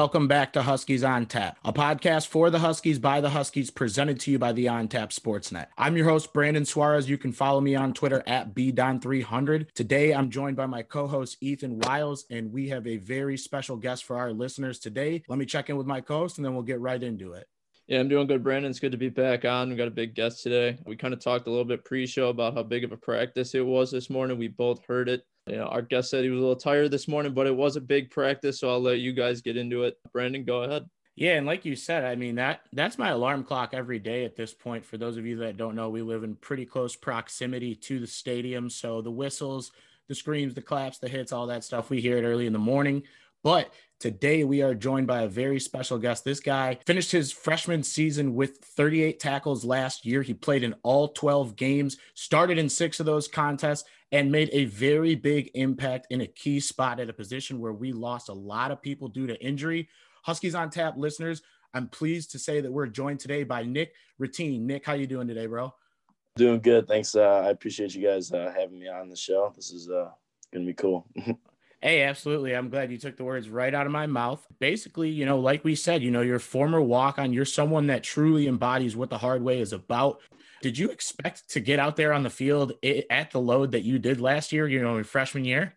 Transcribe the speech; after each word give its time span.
welcome 0.00 0.28
back 0.28 0.54
to 0.54 0.62
Huskies 0.62 1.04
on 1.04 1.26
Tap, 1.26 1.58
a 1.62 1.74
podcast 1.74 2.28
for 2.28 2.48
the 2.48 2.60
Huskies 2.60 2.98
by 2.98 3.20
the 3.20 3.28
Huskies, 3.28 3.70
presented 3.70 4.18
to 4.20 4.30
you 4.30 4.38
by 4.38 4.50
the 4.50 4.66
On 4.66 4.88
Tap 4.88 5.10
Sportsnet. 5.10 5.66
I'm 5.76 5.94
your 5.94 6.08
host, 6.08 6.32
Brandon 6.32 6.64
Suarez. 6.64 7.10
You 7.10 7.18
can 7.18 7.32
follow 7.32 7.60
me 7.60 7.74
on 7.74 7.92
Twitter 7.92 8.22
at 8.26 8.54
BDon300. 8.54 9.72
Today, 9.74 10.14
I'm 10.14 10.30
joined 10.30 10.56
by 10.56 10.64
my 10.64 10.80
co 10.80 11.06
host, 11.06 11.36
Ethan 11.42 11.80
Wiles, 11.80 12.24
and 12.30 12.50
we 12.50 12.70
have 12.70 12.86
a 12.86 12.96
very 12.96 13.36
special 13.36 13.76
guest 13.76 14.04
for 14.04 14.16
our 14.16 14.32
listeners 14.32 14.78
today. 14.78 15.22
Let 15.28 15.38
me 15.38 15.44
check 15.44 15.68
in 15.68 15.76
with 15.76 15.86
my 15.86 16.00
co 16.00 16.20
host, 16.20 16.38
and 16.38 16.46
then 16.46 16.54
we'll 16.54 16.62
get 16.62 16.80
right 16.80 17.02
into 17.02 17.34
it. 17.34 17.46
Yeah, 17.86 18.00
I'm 18.00 18.08
doing 18.08 18.26
good, 18.26 18.42
Brandon. 18.42 18.70
It's 18.70 18.80
good 18.80 18.92
to 18.92 18.98
be 18.98 19.10
back 19.10 19.44
on. 19.44 19.68
We 19.68 19.76
got 19.76 19.88
a 19.88 19.90
big 19.90 20.14
guest 20.14 20.42
today. 20.42 20.78
We 20.86 20.96
kind 20.96 21.12
of 21.12 21.20
talked 21.20 21.46
a 21.46 21.50
little 21.50 21.66
bit 21.66 21.84
pre-show 21.84 22.30
about 22.30 22.54
how 22.54 22.62
big 22.62 22.84
of 22.84 22.92
a 22.92 22.96
practice 22.96 23.54
it 23.54 23.66
was 23.66 23.90
this 23.90 24.08
morning. 24.08 24.38
We 24.38 24.48
both 24.48 24.82
heard 24.86 25.10
it. 25.10 25.24
You 25.46 25.56
know, 25.56 25.64
our 25.64 25.82
guest 25.82 26.10
said 26.10 26.24
he 26.24 26.30
was 26.30 26.38
a 26.38 26.42
little 26.42 26.56
tired 26.56 26.90
this 26.90 27.08
morning, 27.08 27.34
but 27.34 27.46
it 27.46 27.56
was 27.56 27.76
a 27.76 27.80
big 27.80 28.10
practice. 28.10 28.60
So 28.60 28.68
I'll 28.70 28.80
let 28.80 29.00
you 29.00 29.12
guys 29.12 29.40
get 29.40 29.56
into 29.56 29.84
it. 29.84 29.96
Brandon, 30.12 30.44
go 30.44 30.62
ahead. 30.62 30.84
Yeah, 31.16 31.34
and 31.34 31.46
like 31.46 31.64
you 31.64 31.76
said, 31.76 32.04
I 32.04 32.14
mean 32.14 32.36
that 32.36 32.60
that's 32.72 32.96
my 32.96 33.10
alarm 33.10 33.44
clock 33.44 33.74
every 33.74 33.98
day 33.98 34.24
at 34.24 34.36
this 34.36 34.54
point. 34.54 34.84
For 34.84 34.96
those 34.96 35.16
of 35.16 35.26
you 35.26 35.36
that 35.38 35.56
don't 35.56 35.74
know, 35.74 35.90
we 35.90 36.02
live 36.02 36.24
in 36.24 36.34
pretty 36.36 36.64
close 36.64 36.96
proximity 36.96 37.74
to 37.74 37.98
the 37.98 38.06
stadium, 38.06 38.70
so 38.70 39.02
the 39.02 39.10
whistles, 39.10 39.72
the 40.08 40.14
screams, 40.14 40.54
the 40.54 40.62
claps, 40.62 40.98
the 40.98 41.08
hits, 41.08 41.32
all 41.32 41.48
that 41.48 41.64
stuff, 41.64 41.90
we 41.90 42.00
hear 42.00 42.16
it 42.16 42.24
early 42.24 42.46
in 42.46 42.52
the 42.52 42.58
morning. 42.58 43.02
But 43.42 43.72
today 43.98 44.44
we 44.44 44.62
are 44.62 44.74
joined 44.74 45.06
by 45.06 45.22
a 45.22 45.28
very 45.28 45.60
special 45.60 45.98
guest. 45.98 46.24
This 46.24 46.40
guy 46.40 46.78
finished 46.86 47.12
his 47.12 47.32
freshman 47.32 47.82
season 47.82 48.34
with 48.34 48.58
38 48.58 49.18
tackles 49.20 49.64
last 49.64 50.06
year. 50.06 50.22
He 50.22 50.34
played 50.34 50.62
in 50.62 50.74
all 50.82 51.08
12 51.08 51.56
games, 51.56 51.96
started 52.14 52.58
in 52.58 52.68
six 52.68 52.98
of 53.00 53.06
those 53.06 53.28
contests, 53.28 53.84
and 54.12 54.32
made 54.32 54.50
a 54.52 54.64
very 54.64 55.14
big 55.14 55.50
impact 55.54 56.06
in 56.10 56.20
a 56.20 56.26
key 56.26 56.60
spot 56.60 57.00
at 57.00 57.08
a 57.08 57.12
position 57.12 57.60
where 57.60 57.72
we 57.72 57.92
lost 57.92 58.28
a 58.28 58.32
lot 58.32 58.70
of 58.70 58.82
people 58.82 59.08
due 59.08 59.26
to 59.26 59.40
injury. 59.44 59.88
Huskies 60.22 60.54
on 60.54 60.70
Tap 60.70 60.94
listeners, 60.96 61.42
I'm 61.74 61.88
pleased 61.88 62.32
to 62.32 62.38
say 62.38 62.60
that 62.60 62.72
we're 62.72 62.86
joined 62.86 63.20
today 63.20 63.44
by 63.44 63.62
Nick 63.62 63.94
Rattin. 64.18 64.66
Nick, 64.66 64.84
how 64.84 64.94
you 64.94 65.06
doing 65.06 65.28
today, 65.28 65.46
bro? 65.46 65.72
Doing 66.36 66.60
good. 66.60 66.88
Thanks. 66.88 67.14
Uh, 67.14 67.42
I 67.44 67.50
appreciate 67.50 67.94
you 67.94 68.06
guys 68.06 68.32
uh, 68.32 68.52
having 68.56 68.78
me 68.78 68.88
on 68.88 69.08
the 69.08 69.16
show. 69.16 69.52
This 69.54 69.70
is 69.70 69.88
uh, 69.88 70.10
going 70.52 70.64
to 70.64 70.70
be 70.70 70.74
cool. 70.74 71.06
Hey, 71.82 72.02
absolutely. 72.02 72.54
I'm 72.54 72.68
glad 72.68 72.92
you 72.92 72.98
took 72.98 73.16
the 73.16 73.24
words 73.24 73.48
right 73.48 73.72
out 73.72 73.86
of 73.86 73.92
my 73.92 74.06
mouth. 74.06 74.46
Basically, 74.58 75.08
you 75.08 75.24
know, 75.24 75.40
like 75.40 75.64
we 75.64 75.74
said, 75.74 76.02
you 76.02 76.10
know, 76.10 76.20
you're 76.20 76.36
a 76.36 76.40
former 76.40 76.82
walk 76.82 77.18
on, 77.18 77.32
you're 77.32 77.46
someone 77.46 77.86
that 77.86 78.02
truly 78.02 78.48
embodies 78.48 78.96
what 78.96 79.08
the 79.08 79.16
hard 79.16 79.42
way 79.42 79.60
is 79.60 79.72
about. 79.72 80.20
Did 80.62 80.76
you 80.76 80.90
expect 80.90 81.48
to 81.50 81.60
get 81.60 81.78
out 81.78 81.96
there 81.96 82.12
on 82.12 82.22
the 82.22 82.30
field 82.30 82.72
at 83.10 83.30
the 83.30 83.40
load 83.40 83.72
that 83.72 83.82
you 83.82 83.98
did 83.98 84.20
last 84.20 84.52
year, 84.52 84.68
you 84.68 84.82
know, 84.82 84.98
in 84.98 85.04
freshman 85.04 85.44
year? 85.44 85.74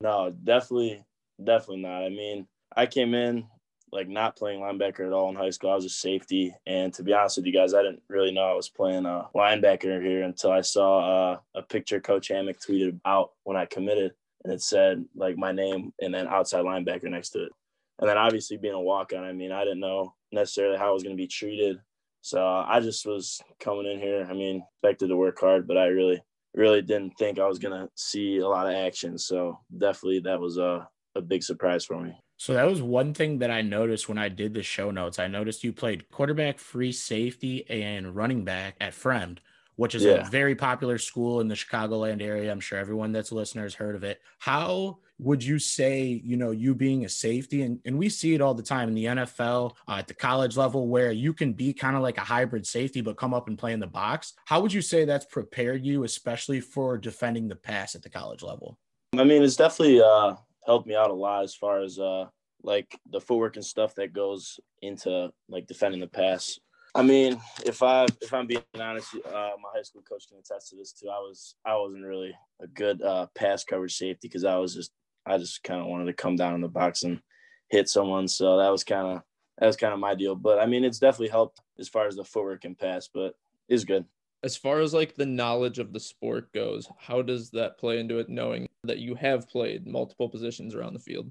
No, 0.00 0.30
definitely, 0.44 1.04
definitely 1.42 1.82
not. 1.82 2.04
I 2.04 2.08
mean, 2.08 2.46
I 2.74 2.86
came 2.86 3.14
in 3.14 3.46
like 3.92 4.08
not 4.08 4.36
playing 4.36 4.60
linebacker 4.60 5.06
at 5.06 5.12
all 5.12 5.28
in 5.30 5.36
high 5.36 5.50
school. 5.50 5.70
I 5.70 5.74
was 5.74 5.84
a 5.84 5.90
safety. 5.90 6.54
And 6.66 6.92
to 6.94 7.02
be 7.02 7.12
honest 7.12 7.38
with 7.38 7.46
you 7.46 7.52
guys, 7.52 7.74
I 7.74 7.82
didn't 7.82 8.02
really 8.08 8.32
know 8.32 8.42
I 8.42 8.54
was 8.54 8.68
playing 8.68 9.06
a 9.06 9.28
linebacker 9.34 10.02
here 10.02 10.22
until 10.22 10.52
I 10.52 10.60
saw 10.60 11.32
uh, 11.32 11.38
a 11.54 11.62
picture 11.62 12.00
Coach 12.00 12.28
Hammock 12.28 12.58
tweeted 12.60 13.00
out 13.04 13.32
when 13.44 13.56
I 13.56 13.66
committed 13.66 14.12
and 14.44 14.52
it 14.52 14.62
said 14.62 15.04
like 15.14 15.36
my 15.36 15.52
name 15.52 15.92
and 16.00 16.12
then 16.12 16.28
outside 16.28 16.64
linebacker 16.64 17.04
next 17.04 17.30
to 17.30 17.44
it. 17.44 17.52
And 17.98 18.08
then 18.08 18.18
obviously 18.18 18.56
being 18.56 18.74
a 18.74 18.80
walk 18.80 19.12
on, 19.12 19.24
I 19.24 19.32
mean, 19.32 19.52
I 19.52 19.64
didn't 19.64 19.80
know 19.80 20.14
necessarily 20.30 20.78
how 20.78 20.88
I 20.88 20.92
was 20.92 21.02
going 21.02 21.16
to 21.16 21.20
be 21.20 21.26
treated. 21.26 21.80
So 22.20 22.44
I 22.44 22.80
just 22.80 23.06
was 23.06 23.40
coming 23.60 23.86
in 23.86 23.98
here. 23.98 24.26
I 24.28 24.34
mean, 24.34 24.62
expected 24.82 25.08
to 25.08 25.16
work 25.16 25.38
hard, 25.40 25.66
but 25.66 25.78
I 25.78 25.86
really, 25.86 26.20
really 26.54 26.82
didn't 26.82 27.12
think 27.18 27.38
I 27.38 27.46
was 27.46 27.58
to 27.58 27.88
see 27.94 28.38
a 28.38 28.48
lot 28.48 28.66
of 28.66 28.74
action. 28.74 29.18
So 29.18 29.58
definitely 29.76 30.20
that 30.20 30.40
was 30.40 30.58
a, 30.58 30.88
a 31.14 31.20
big 31.20 31.42
surprise 31.42 31.84
for 31.84 32.00
me. 32.00 32.14
So 32.36 32.54
that 32.54 32.68
was 32.68 32.80
one 32.80 33.14
thing 33.14 33.38
that 33.38 33.50
I 33.50 33.62
noticed 33.62 34.08
when 34.08 34.18
I 34.18 34.28
did 34.28 34.54
the 34.54 34.62
show 34.62 34.90
notes. 34.92 35.18
I 35.18 35.26
noticed 35.26 35.64
you 35.64 35.72
played 35.72 36.08
quarterback, 36.08 36.58
free 36.58 36.92
safety, 36.92 37.68
and 37.68 38.14
running 38.14 38.44
back 38.44 38.76
at 38.80 38.92
Fremd 38.92 39.38
which 39.78 39.94
is 39.94 40.02
yeah. 40.02 40.26
a 40.26 40.28
very 40.28 40.56
popular 40.56 40.98
school 40.98 41.40
in 41.40 41.46
the 41.46 41.54
Chicagoland 41.54 42.20
area. 42.20 42.50
I'm 42.50 42.58
sure 42.58 42.80
everyone 42.80 43.12
that's 43.12 43.30
a 43.30 43.36
listener 43.36 43.62
has 43.62 43.74
heard 43.74 43.94
of 43.94 44.02
it. 44.02 44.20
How 44.40 44.98
would 45.20 45.42
you 45.42 45.60
say, 45.60 46.20
you 46.24 46.36
know, 46.36 46.50
you 46.50 46.74
being 46.74 47.04
a 47.04 47.08
safety, 47.08 47.62
and, 47.62 47.78
and 47.84 47.96
we 47.96 48.08
see 48.08 48.34
it 48.34 48.40
all 48.40 48.54
the 48.54 48.62
time 48.62 48.88
in 48.88 48.94
the 48.96 49.04
NFL 49.04 49.76
uh, 49.86 49.92
at 49.92 50.08
the 50.08 50.14
college 50.14 50.56
level 50.56 50.88
where 50.88 51.12
you 51.12 51.32
can 51.32 51.52
be 51.52 51.72
kind 51.72 51.94
of 51.94 52.02
like 52.02 52.18
a 52.18 52.22
hybrid 52.22 52.66
safety, 52.66 53.00
but 53.00 53.16
come 53.16 53.32
up 53.32 53.46
and 53.46 53.56
play 53.56 53.72
in 53.72 53.78
the 53.78 53.86
box. 53.86 54.34
How 54.46 54.60
would 54.60 54.72
you 54.72 54.82
say 54.82 55.04
that's 55.04 55.26
prepared 55.26 55.86
you, 55.86 56.02
especially 56.02 56.60
for 56.60 56.98
defending 56.98 57.46
the 57.46 57.56
pass 57.56 57.94
at 57.94 58.02
the 58.02 58.10
college 58.10 58.42
level? 58.42 58.76
I 59.16 59.22
mean, 59.22 59.44
it's 59.44 59.56
definitely 59.56 60.00
uh, 60.00 60.34
helped 60.66 60.88
me 60.88 60.96
out 60.96 61.10
a 61.10 61.14
lot 61.14 61.44
as 61.44 61.54
far 61.54 61.82
as 61.82 62.00
uh, 62.00 62.24
like 62.64 62.98
the 63.10 63.20
footwork 63.20 63.54
and 63.54 63.64
stuff 63.64 63.94
that 63.94 64.12
goes 64.12 64.58
into 64.82 65.30
like 65.48 65.68
defending 65.68 66.00
the 66.00 66.08
pass. 66.08 66.58
I 66.94 67.02
mean, 67.02 67.40
if 67.64 67.82
I 67.82 68.06
if 68.20 68.32
I'm 68.32 68.46
being 68.46 68.62
honest, 68.78 69.14
uh, 69.14 69.50
my 69.62 69.70
high 69.74 69.82
school 69.82 70.02
coach 70.02 70.28
can 70.28 70.38
attest 70.38 70.70
to 70.70 70.76
this 70.76 70.92
too. 70.92 71.08
I 71.08 71.18
was 71.18 71.54
I 71.64 71.76
wasn't 71.76 72.04
really 72.04 72.34
a 72.60 72.66
good 72.66 73.02
uh, 73.02 73.26
pass 73.34 73.64
coverage 73.64 73.96
safety 73.96 74.28
because 74.28 74.44
I 74.44 74.56
was 74.56 74.74
just 74.74 74.92
I 75.26 75.38
just 75.38 75.62
kind 75.62 75.80
of 75.80 75.86
wanted 75.86 76.06
to 76.06 76.12
come 76.12 76.36
down 76.36 76.54
in 76.54 76.60
the 76.60 76.68
box 76.68 77.02
and 77.02 77.20
hit 77.68 77.88
someone. 77.88 78.28
So 78.28 78.58
that 78.58 78.70
was 78.70 78.84
kind 78.84 79.06
of 79.06 79.22
that 79.58 79.66
was 79.66 79.76
kind 79.76 79.92
of 79.92 80.00
my 80.00 80.14
deal. 80.14 80.34
But 80.34 80.58
I 80.58 80.66
mean, 80.66 80.84
it's 80.84 80.98
definitely 80.98 81.28
helped 81.28 81.60
as 81.78 81.88
far 81.88 82.06
as 82.06 82.16
the 82.16 82.24
footwork 82.24 82.64
and 82.64 82.78
pass, 82.78 83.08
but 83.12 83.34
it's 83.68 83.84
good. 83.84 84.04
As 84.42 84.56
far 84.56 84.80
as 84.80 84.94
like 84.94 85.14
the 85.14 85.26
knowledge 85.26 85.78
of 85.78 85.92
the 85.92 86.00
sport 86.00 86.52
goes, 86.52 86.88
how 86.98 87.22
does 87.22 87.50
that 87.50 87.78
play 87.78 87.98
into 87.98 88.18
it? 88.18 88.28
Knowing 88.28 88.68
that 88.84 88.98
you 88.98 89.14
have 89.16 89.48
played 89.48 89.86
multiple 89.86 90.28
positions 90.28 90.74
around 90.74 90.94
the 90.94 91.00
field. 91.00 91.30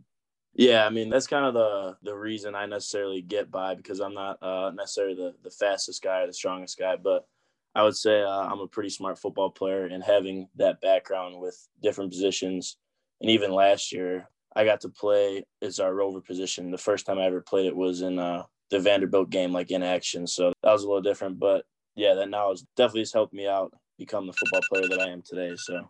Yeah, 0.58 0.86
I 0.88 0.90
mean 0.90 1.10
that's 1.10 1.28
kind 1.28 1.46
of 1.46 1.54
the 1.54 1.98
the 2.04 2.16
reason 2.16 2.56
I 2.56 2.66
necessarily 2.66 3.22
get 3.22 3.52
by 3.52 3.76
because 3.76 4.00
I'm 4.02 4.16
not 4.16 4.42
uh, 4.42 4.72
necessarily 4.72 5.16
the 5.16 5.36
the 5.44 5.52
fastest 5.52 6.02
guy 6.04 6.22
or 6.22 6.28
the 6.28 6.34
strongest 6.34 6.80
guy, 6.80 6.98
but 6.98 7.28
I 7.76 7.84
would 7.84 7.96
say 7.96 8.24
uh, 8.24 8.28
I'm 8.42 8.60
a 8.62 8.68
pretty 8.68 8.90
smart 8.90 9.20
football 9.20 9.52
player, 9.52 9.86
and 9.86 10.04
having 10.04 10.50
that 10.58 10.82
background 10.82 11.40
with 11.40 11.56
different 11.84 12.12
positions, 12.12 12.78
and 13.22 13.30
even 13.32 13.54
last 13.54 13.94
year 13.94 14.30
I 14.56 14.66
got 14.66 14.82
to 14.82 14.90
play 14.90 15.46
as 15.62 15.80
our 15.80 15.94
rover 15.94 16.22
position. 16.22 16.72
The 16.72 16.78
first 16.80 17.06
time 17.06 17.20
I 17.20 17.26
ever 17.28 17.42
played 17.42 17.68
it 17.68 17.76
was 17.76 18.02
in 18.02 18.20
uh, 18.20 18.44
the 18.72 18.80
Vanderbilt 18.80 19.30
game, 19.30 19.54
like 19.54 19.72
in 19.72 19.84
action, 19.84 20.28
so 20.28 20.54
that 20.64 20.74
was 20.74 20.84
a 20.84 20.88
little 20.88 21.04
different. 21.04 21.40
But 21.40 21.66
yeah, 21.96 22.16
that 22.16 22.30
knowledge 22.30 22.62
definitely 22.76 23.02
has 23.02 23.14
helped 23.14 23.34
me 23.34 23.48
out 23.48 23.74
become 24.00 24.28
the 24.28 24.34
football 24.34 24.62
player 24.72 24.88
that 24.90 25.08
I 25.08 25.12
am 25.12 25.22
today. 25.24 25.56
So 25.56 25.88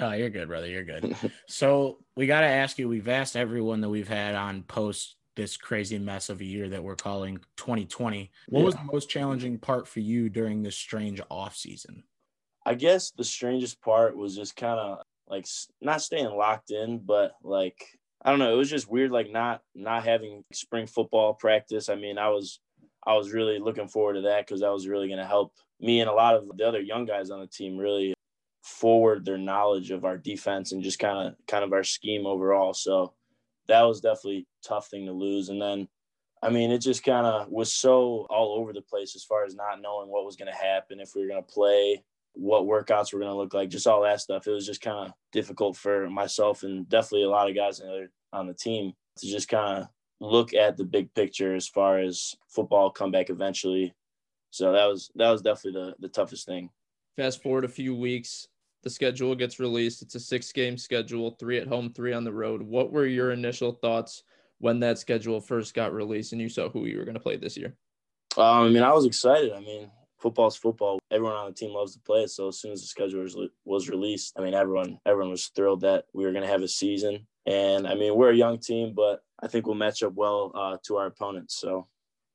Oh, 0.00 0.12
you're 0.12 0.30
good, 0.30 0.48
brother. 0.48 0.68
You're 0.68 0.84
good. 0.84 1.16
so 1.48 1.98
we 2.16 2.26
got 2.26 2.40
to 2.40 2.46
ask 2.46 2.78
you. 2.78 2.88
We've 2.88 3.08
asked 3.08 3.36
everyone 3.36 3.80
that 3.82 3.88
we've 3.88 4.08
had 4.08 4.34
on 4.34 4.62
post 4.64 5.16
this 5.36 5.56
crazy 5.56 5.98
mess 5.98 6.28
of 6.28 6.40
a 6.40 6.44
year 6.44 6.68
that 6.68 6.82
we're 6.82 6.96
calling 6.96 7.38
2020. 7.56 8.30
What 8.48 8.60
yeah. 8.60 8.64
was 8.64 8.74
the 8.74 8.84
most 8.84 9.08
challenging 9.08 9.58
part 9.58 9.88
for 9.88 10.00
you 10.00 10.28
during 10.28 10.62
this 10.62 10.76
strange 10.76 11.20
off 11.30 11.56
season? 11.56 12.04
I 12.66 12.74
guess 12.74 13.10
the 13.10 13.24
strangest 13.24 13.80
part 13.82 14.16
was 14.16 14.34
just 14.34 14.56
kind 14.56 14.78
of 14.78 14.98
like 15.28 15.46
not 15.80 16.02
staying 16.02 16.26
locked 16.26 16.70
in, 16.70 16.98
but 16.98 17.32
like 17.42 17.84
I 18.22 18.30
don't 18.30 18.38
know, 18.38 18.52
it 18.52 18.56
was 18.56 18.70
just 18.70 18.90
weird 18.90 19.10
like 19.10 19.30
not 19.30 19.60
not 19.74 20.04
having 20.04 20.44
spring 20.52 20.86
football 20.86 21.34
practice. 21.34 21.88
I 21.88 21.94
mean, 21.94 22.18
I 22.18 22.30
was 22.30 22.60
I 23.06 23.14
was 23.14 23.32
really 23.32 23.58
looking 23.58 23.88
forward 23.88 24.14
to 24.14 24.22
that 24.22 24.46
cuz 24.46 24.60
that 24.60 24.72
was 24.72 24.88
really 24.88 25.08
going 25.08 25.18
to 25.18 25.26
help 25.26 25.52
me 25.80 26.00
and 26.00 26.08
a 26.08 26.14
lot 26.14 26.36
of 26.36 26.48
the 26.56 26.66
other 26.66 26.80
young 26.80 27.04
guys 27.04 27.30
on 27.30 27.40
the 27.40 27.46
team 27.46 27.76
really 27.76 28.14
forward 28.64 29.24
their 29.24 29.38
knowledge 29.38 29.90
of 29.90 30.04
our 30.04 30.16
defense 30.16 30.72
and 30.72 30.82
just 30.82 30.98
kind 30.98 31.28
of 31.28 31.34
kind 31.46 31.62
of 31.64 31.72
our 31.72 31.84
scheme 31.84 32.26
overall. 32.26 32.72
So 32.72 33.12
that 33.68 33.82
was 33.82 34.00
definitely 34.00 34.46
tough 34.66 34.88
thing 34.88 35.06
to 35.06 35.12
lose. 35.12 35.50
And 35.50 35.60
then 35.60 35.86
I 36.42 36.50
mean, 36.50 36.70
it 36.70 36.78
just 36.78 37.04
kind 37.04 37.26
of 37.26 37.48
was 37.48 37.72
so 37.72 38.26
all 38.28 38.58
over 38.58 38.72
the 38.72 38.82
place 38.82 39.16
as 39.16 39.24
far 39.24 39.44
as 39.44 39.54
not 39.54 39.80
knowing 39.80 40.10
what 40.10 40.26
was 40.26 40.36
going 40.36 40.52
to 40.52 40.58
happen, 40.58 41.00
if 41.00 41.14
we 41.14 41.22
were 41.22 41.28
going 41.28 41.42
to 41.42 41.52
play, 41.52 42.02
what 42.34 42.64
workouts 42.64 43.12
were 43.12 43.18
going 43.18 43.30
to 43.30 43.36
look 43.36 43.54
like, 43.54 43.70
just 43.70 43.86
all 43.86 44.02
that 44.02 44.20
stuff. 44.20 44.46
It 44.46 44.50
was 44.50 44.66
just 44.66 44.82
kind 44.82 45.06
of 45.08 45.12
difficult 45.32 45.76
for 45.76 46.10
myself 46.10 46.62
and 46.62 46.86
definitely 46.88 47.24
a 47.24 47.30
lot 47.30 47.48
of 47.48 47.56
guys 47.56 47.80
on 48.32 48.46
the 48.46 48.52
team 48.54 48.92
to 49.18 49.26
just 49.26 49.48
kind 49.48 49.82
of 49.82 49.88
look 50.20 50.52
at 50.52 50.76
the 50.76 50.84
big 50.84 51.14
picture 51.14 51.54
as 51.54 51.66
far 51.66 51.98
as 51.98 52.34
football 52.48 52.90
come 52.90 53.10
back 53.10 53.30
eventually. 53.30 53.94
So 54.50 54.72
that 54.72 54.86
was 54.86 55.10
that 55.14 55.30
was 55.30 55.42
definitely 55.42 55.80
the 55.80 55.94
the 56.00 56.08
toughest 56.08 56.46
thing. 56.46 56.70
Fast 57.16 57.42
forward 57.42 57.64
a 57.64 57.68
few 57.68 57.94
weeks, 57.94 58.48
the 58.84 58.90
schedule 58.90 59.34
gets 59.34 59.58
released. 59.58 60.02
It's 60.02 60.14
a 60.14 60.20
six 60.20 60.52
game 60.52 60.78
schedule, 60.78 61.32
three 61.40 61.58
at 61.58 61.66
home, 61.66 61.92
three 61.92 62.12
on 62.12 62.22
the 62.22 62.32
road. 62.32 62.62
What 62.62 62.92
were 62.92 63.06
your 63.06 63.32
initial 63.32 63.72
thoughts 63.72 64.22
when 64.58 64.80
that 64.80 64.98
schedule 64.98 65.40
first 65.40 65.74
got 65.74 65.92
released 65.92 66.32
and 66.32 66.40
you 66.40 66.48
saw 66.48 66.68
who 66.68 66.86
you 66.86 66.98
were 66.98 67.04
going 67.04 67.14
to 67.14 67.20
play 67.20 67.36
this 67.36 67.56
year? 67.56 67.74
Um, 68.36 68.44
I 68.44 68.68
mean, 68.68 68.82
I 68.82 68.92
was 68.92 69.06
excited. 69.06 69.52
I 69.52 69.60
mean, 69.60 69.90
football's 70.18 70.56
football. 70.56 70.98
Everyone 71.10 71.34
on 71.34 71.46
the 71.46 71.54
team 71.54 71.72
loves 71.72 71.94
to 71.94 72.00
play 72.00 72.22
it. 72.22 72.30
So 72.30 72.48
as 72.48 72.60
soon 72.60 72.72
as 72.72 72.80
the 72.80 72.86
schedule 72.86 73.22
was, 73.22 73.36
was 73.64 73.88
released, 73.88 74.34
I 74.38 74.42
mean, 74.42 74.54
everyone 74.54 74.98
everyone 75.06 75.30
was 75.30 75.46
thrilled 75.48 75.82
that 75.82 76.04
we 76.12 76.24
were 76.24 76.32
going 76.32 76.44
to 76.44 76.50
have 76.50 76.62
a 76.62 76.68
season. 76.68 77.26
And 77.46 77.86
I 77.86 77.94
mean, 77.94 78.14
we're 78.14 78.30
a 78.30 78.36
young 78.36 78.58
team, 78.58 78.94
but 78.94 79.22
I 79.42 79.48
think 79.48 79.66
we'll 79.66 79.74
match 79.74 80.02
up 80.02 80.14
well 80.14 80.52
uh, 80.54 80.76
to 80.86 80.96
our 80.96 81.06
opponents. 81.06 81.56
So 81.56 81.88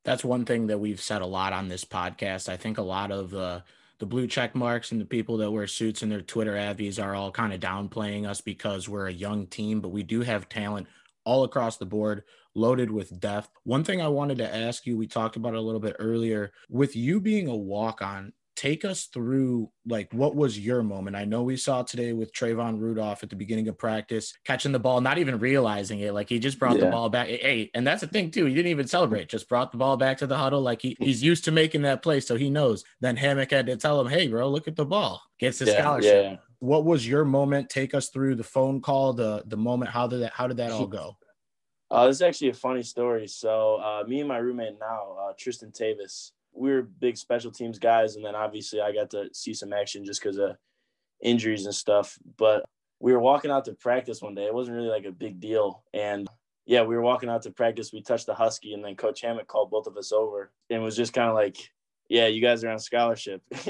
that's 0.06 0.24
one 0.24 0.46
thing 0.46 0.68
that 0.68 0.80
we've 0.80 1.02
said 1.02 1.22
a 1.22 1.26
lot 1.26 1.54
on 1.54 1.68
this 1.68 1.84
podcast. 1.84 2.48
I 2.48 2.58
think 2.58 2.78
a 2.78 2.84
lot 2.84 3.12
of 3.12 3.34
uh, 3.34 3.62
the 4.00 4.06
blue 4.06 4.28
check 4.28 4.56
marks 4.56 4.92
and 4.92 5.00
the 5.00 5.06
people 5.06 5.38
that 5.38 5.52
wear 5.52 5.68
suits 5.68 6.02
and 6.02 6.12
their 6.12 6.22
Twitter 6.22 6.58
avies 6.58 7.00
are 7.00 7.16
all 7.16 7.32
kind 7.32 7.54
of 7.54 7.60
downplaying 7.60 8.28
us 8.28 8.42
because 8.42 8.88
we're 8.88 9.08
a 9.08 9.14
young 9.14 9.46
team, 9.48 9.82
but 9.82 9.90
we 9.90 10.04
do 10.04 10.22
have 10.22 10.50
talent 10.50 10.88
all 11.26 11.44
across 11.44 11.78
the 11.78 11.86
board, 11.86 12.24
loaded 12.56 12.90
with 12.90 13.20
depth. 13.20 13.50
One 13.64 13.84
thing 13.84 14.02
I 14.02 14.08
wanted 14.08 14.38
to 14.40 14.56
ask 14.56 14.86
you, 14.86 14.98
we 14.98 15.06
talked 15.06 15.36
about 15.36 15.54
a 15.54 15.62
little 15.62 15.82
bit 15.82 15.98
earlier, 16.00 16.54
with 16.70 16.96
you 16.96 17.20
being 17.20 17.48
a 17.50 17.56
walk 17.56 18.02
on, 18.02 18.32
take 18.60 18.84
us 18.84 19.06
through 19.06 19.72
like 19.88 20.12
what 20.12 20.36
was 20.36 20.60
your 20.60 20.84
moment? 20.84 21.16
I 21.16 21.24
know 21.24 21.44
we 21.44 21.56
saw 21.56 21.82
today 21.82 22.12
with 22.12 22.34
Trayvon 22.34 22.78
Rudolph 22.78 23.24
at 23.24 23.30
the 23.30 23.38
beginning 23.38 23.70
of 23.70 23.78
practice 23.78 24.34
catching 24.44 24.74
the 24.74 24.80
ball, 24.80 25.00
not 25.00 25.18
even 25.18 25.40
realizing 25.40 26.02
it. 26.02 26.14
Like 26.14 26.28
he 26.28 26.40
just 26.40 26.60
brought 26.60 26.76
yeah. 26.78 26.86
the 26.86 26.92
ball 26.92 27.10
back. 27.10 27.30
Hey, 27.30 27.72
and 27.74 27.88
that's 27.88 28.02
the 28.02 28.08
thing 28.08 28.32
too. 28.32 28.46
He 28.46 28.54
didn't 28.54 28.72
even 28.72 28.86
celebrate, 28.86 29.30
just 29.30 29.48
brought 29.48 29.72
the 29.72 29.78
ball 29.78 29.96
back 29.96 30.18
to 30.18 30.28
the 30.28 30.38
huddle. 30.38 30.62
Like 30.62 30.82
he, 30.82 30.98
he's 31.00 31.24
used 31.24 31.46
to 31.46 31.52
making 31.52 31.84
that 31.84 32.04
play, 32.04 32.20
so 32.20 32.36
he 32.36 32.50
knows. 32.50 32.84
Then 33.00 33.16
Hammock 33.16 33.52
had 33.52 33.66
to 33.68 33.78
tell 33.78 34.02
him, 34.02 34.08
"Hey, 34.08 34.28
bro, 34.28 34.50
look 34.50 34.68
at 34.68 34.76
the 34.76 34.86
ball. 34.86 35.22
Gets 35.40 35.60
his 35.60 35.70
yeah, 35.70 35.80
scholarship." 35.80 36.24
Yeah. 36.26 36.38
What 36.60 36.84
was 36.84 37.08
your 37.08 37.24
moment? 37.24 37.70
Take 37.70 37.94
us 37.94 38.10
through 38.10 38.36
the 38.36 38.44
phone 38.44 38.82
call, 38.82 39.14
the 39.14 39.44
the 39.48 39.58
moment. 39.58 39.90
How 39.90 40.06
did 40.06 40.22
that? 40.24 40.34
How 40.34 40.48
did 40.48 40.58
that 40.58 40.72
all 40.72 40.88
go? 40.88 41.16
Uh, 41.92 42.06
this 42.06 42.18
is 42.18 42.22
actually 42.22 42.50
a 42.50 42.54
funny 42.54 42.84
story. 42.84 43.28
So, 43.28 43.78
uh, 43.78 44.04
me 44.08 44.20
and 44.20 44.28
my 44.28 44.38
roommate 44.38 44.80
now, 44.80 45.18
uh, 45.20 45.34
Tristan 45.36 45.72
Tavis, 45.72 46.34
we 46.60 46.72
were 46.72 46.82
big 46.82 47.18
special 47.18 47.52
teams 47.52 47.80
guys, 47.80 48.16
and 48.16 48.26
then 48.26 48.36
obviously 48.36 48.82
I 48.82 48.92
got 48.92 49.10
to 49.12 49.30
see 49.34 49.54
some 49.54 49.72
action 49.72 50.04
just 50.04 50.22
because 50.22 50.38
of 50.38 50.58
injuries 51.24 51.66
and 51.66 51.74
stuff. 51.74 52.18
But 52.38 52.66
we 53.00 53.14
were 53.14 53.20
walking 53.20 53.50
out 53.50 53.66
to 53.66 53.74
practice 53.74 54.22
one 54.22 54.36
day. 54.36 54.46
It 54.46 54.54
wasn't 54.54 54.76
really 54.76 54.90
like 54.90 55.06
a 55.06 55.12
big 55.12 55.40
deal, 55.40 55.84
and 55.94 56.28
yeah, 56.66 56.84
we 56.84 56.96
were 56.96 57.02
walking 57.02 57.30
out 57.30 57.42
to 57.44 57.52
practice. 57.52 57.94
We 57.94 58.02
touched 58.02 58.26
the 58.26 58.36
husky, 58.36 58.74
and 58.74 58.84
then 58.84 58.96
Coach 58.96 59.22
Hammock 59.22 59.48
called 59.48 59.72
both 59.72 59.88
of 59.88 59.98
us 59.98 60.12
over 60.12 60.52
and 60.70 60.84
was 60.84 60.98
just 60.98 61.14
kind 61.14 61.30
of 61.30 61.36
like, 61.36 61.58
"Yeah, 62.10 62.28
you 62.28 62.42
guys 62.42 62.64
are 62.64 62.70
on 62.70 62.80
scholarship." 62.80 63.42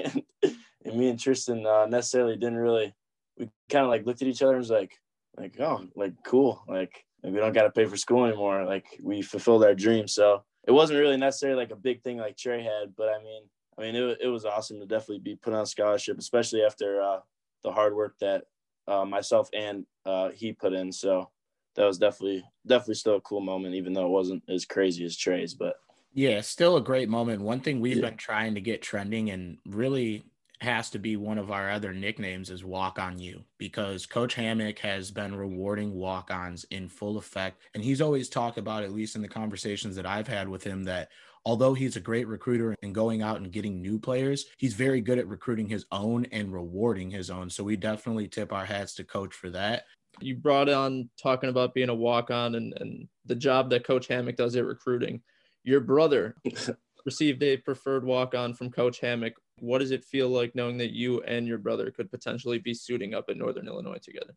and, 0.83 0.97
me 0.97 1.09
and 1.09 1.19
Tristan 1.19 1.65
uh, 1.65 1.85
necessarily 1.85 2.35
didn't 2.35 2.57
really. 2.57 2.93
We 3.37 3.49
kind 3.69 3.85
of 3.85 3.89
like 3.89 4.05
looked 4.05 4.21
at 4.21 4.27
each 4.27 4.41
other 4.41 4.53
and 4.53 4.59
was 4.59 4.71
like, 4.71 4.99
"Like, 5.37 5.59
oh, 5.59 5.85
like 5.95 6.13
cool, 6.25 6.63
like." 6.67 7.05
we 7.21 7.37
don't 7.37 7.51
got 7.51 7.63
to 7.63 7.71
pay 7.71 7.83
for 7.83 7.97
school 7.97 8.23
anymore. 8.23 8.63
Like 8.63 8.97
we 9.03 9.21
fulfilled 9.21 9.65
our 9.65 9.75
dream. 9.75 10.07
So 10.07 10.45
it 10.69 10.73
wasn't 10.73 10.99
really 10.99 11.17
necessarily 11.17 11.57
like 11.57 11.71
a 11.71 11.75
big 11.75 12.03
thing 12.03 12.17
like 12.17 12.37
Trey 12.37 12.61
had, 12.61 12.95
but 12.95 13.09
I 13.09 13.23
mean, 13.23 13.41
I 13.75 13.81
mean, 13.81 13.95
it, 13.95 14.19
it 14.21 14.27
was 14.27 14.45
awesome 14.45 14.79
to 14.79 14.85
definitely 14.85 15.17
be 15.17 15.35
put 15.35 15.51
on 15.51 15.65
scholarship, 15.65 16.19
especially 16.19 16.61
after 16.61 17.01
uh, 17.01 17.21
the 17.63 17.71
hard 17.71 17.95
work 17.95 18.13
that 18.21 18.43
uh, 18.87 19.03
myself 19.03 19.49
and 19.51 19.87
uh, 20.05 20.29
he 20.29 20.53
put 20.53 20.73
in. 20.73 20.91
So 20.91 21.31
that 21.75 21.85
was 21.85 21.97
definitely 21.97 22.43
definitely 22.67 22.95
still 22.95 23.15
a 23.15 23.21
cool 23.21 23.41
moment, 23.41 23.73
even 23.73 23.93
though 23.93 24.05
it 24.05 24.11
wasn't 24.11 24.43
as 24.47 24.63
crazy 24.63 25.03
as 25.05 25.17
Trey's. 25.17 25.55
But 25.55 25.77
yeah, 26.13 26.39
still 26.41 26.77
a 26.77 26.81
great 26.81 27.09
moment. 27.09 27.41
One 27.41 27.61
thing 27.61 27.79
we've 27.79 27.97
yeah. 27.97 28.09
been 28.09 28.17
trying 28.17 28.53
to 28.53 28.61
get 28.61 28.83
trending 28.83 29.31
and 29.31 29.57
really 29.65 30.23
has 30.61 30.89
to 30.89 30.99
be 30.99 31.15
one 31.15 31.37
of 31.37 31.51
our 31.51 31.71
other 31.71 31.93
nicknames 31.93 32.49
is 32.49 32.65
walk 32.65 32.99
on 32.99 33.17
you 33.17 33.43
because 33.57 34.05
coach 34.05 34.33
hammock 34.33 34.79
has 34.79 35.09
been 35.09 35.33
rewarding 35.33 35.93
walk-ons 35.93 36.65
in 36.65 36.89
full 36.89 37.17
effect. 37.17 37.61
And 37.73 37.83
he's 37.83 38.01
always 38.01 38.27
talked 38.27 38.57
about 38.57 38.83
at 38.83 38.91
least 38.91 39.15
in 39.15 39.21
the 39.21 39.27
conversations 39.27 39.95
that 39.95 40.05
i've 40.05 40.27
had 40.27 40.49
with 40.49 40.63
him 40.63 40.83
that 40.83 41.09
although 41.45 41.73
he's 41.73 41.95
a 41.95 42.01
great 42.01 42.27
recruiter 42.27 42.75
and 42.83 42.93
going 42.93 43.21
out 43.21 43.37
and 43.37 43.51
getting 43.51 43.81
new 43.81 43.97
players 43.97 44.45
he's 44.57 44.73
very 44.73 44.99
good 45.01 45.17
at 45.17 45.27
recruiting 45.27 45.67
his 45.69 45.85
own 45.91 46.25
and 46.31 46.53
rewarding 46.53 47.09
his 47.09 47.29
own. 47.29 47.49
So 47.49 47.63
we 47.63 47.77
definitely 47.77 48.27
tip 48.27 48.51
our 48.51 48.65
hats 48.65 48.93
to 48.95 49.03
coach 49.03 49.33
for 49.33 49.49
that. 49.51 49.85
You 50.19 50.35
brought 50.35 50.67
on 50.67 51.09
talking 51.21 51.49
about 51.49 51.73
being 51.73 51.89
a 51.89 51.95
walk-on 51.95 52.55
and, 52.55 52.73
and 52.81 53.07
the 53.25 53.35
job 53.35 53.69
that 53.69 53.85
coach 53.85 54.07
hammock 54.07 54.35
does 54.35 54.55
at 54.55 54.65
recruiting. 54.65 55.21
Your 55.63 55.79
brother 55.79 56.35
received 57.05 57.41
a 57.43 57.57
preferred 57.57 58.03
walk-on 58.03 58.53
from 58.53 58.69
coach 58.69 58.99
hammock 58.99 59.33
what 59.61 59.79
does 59.79 59.91
it 59.91 60.05
feel 60.05 60.29
like 60.29 60.55
knowing 60.55 60.77
that 60.77 60.91
you 60.91 61.21
and 61.21 61.47
your 61.47 61.57
brother 61.57 61.91
could 61.91 62.09
potentially 62.09 62.59
be 62.59 62.73
suiting 62.73 63.13
up 63.13 63.29
in 63.29 63.37
Northern 63.37 63.67
Illinois 63.67 63.99
together? 64.01 64.33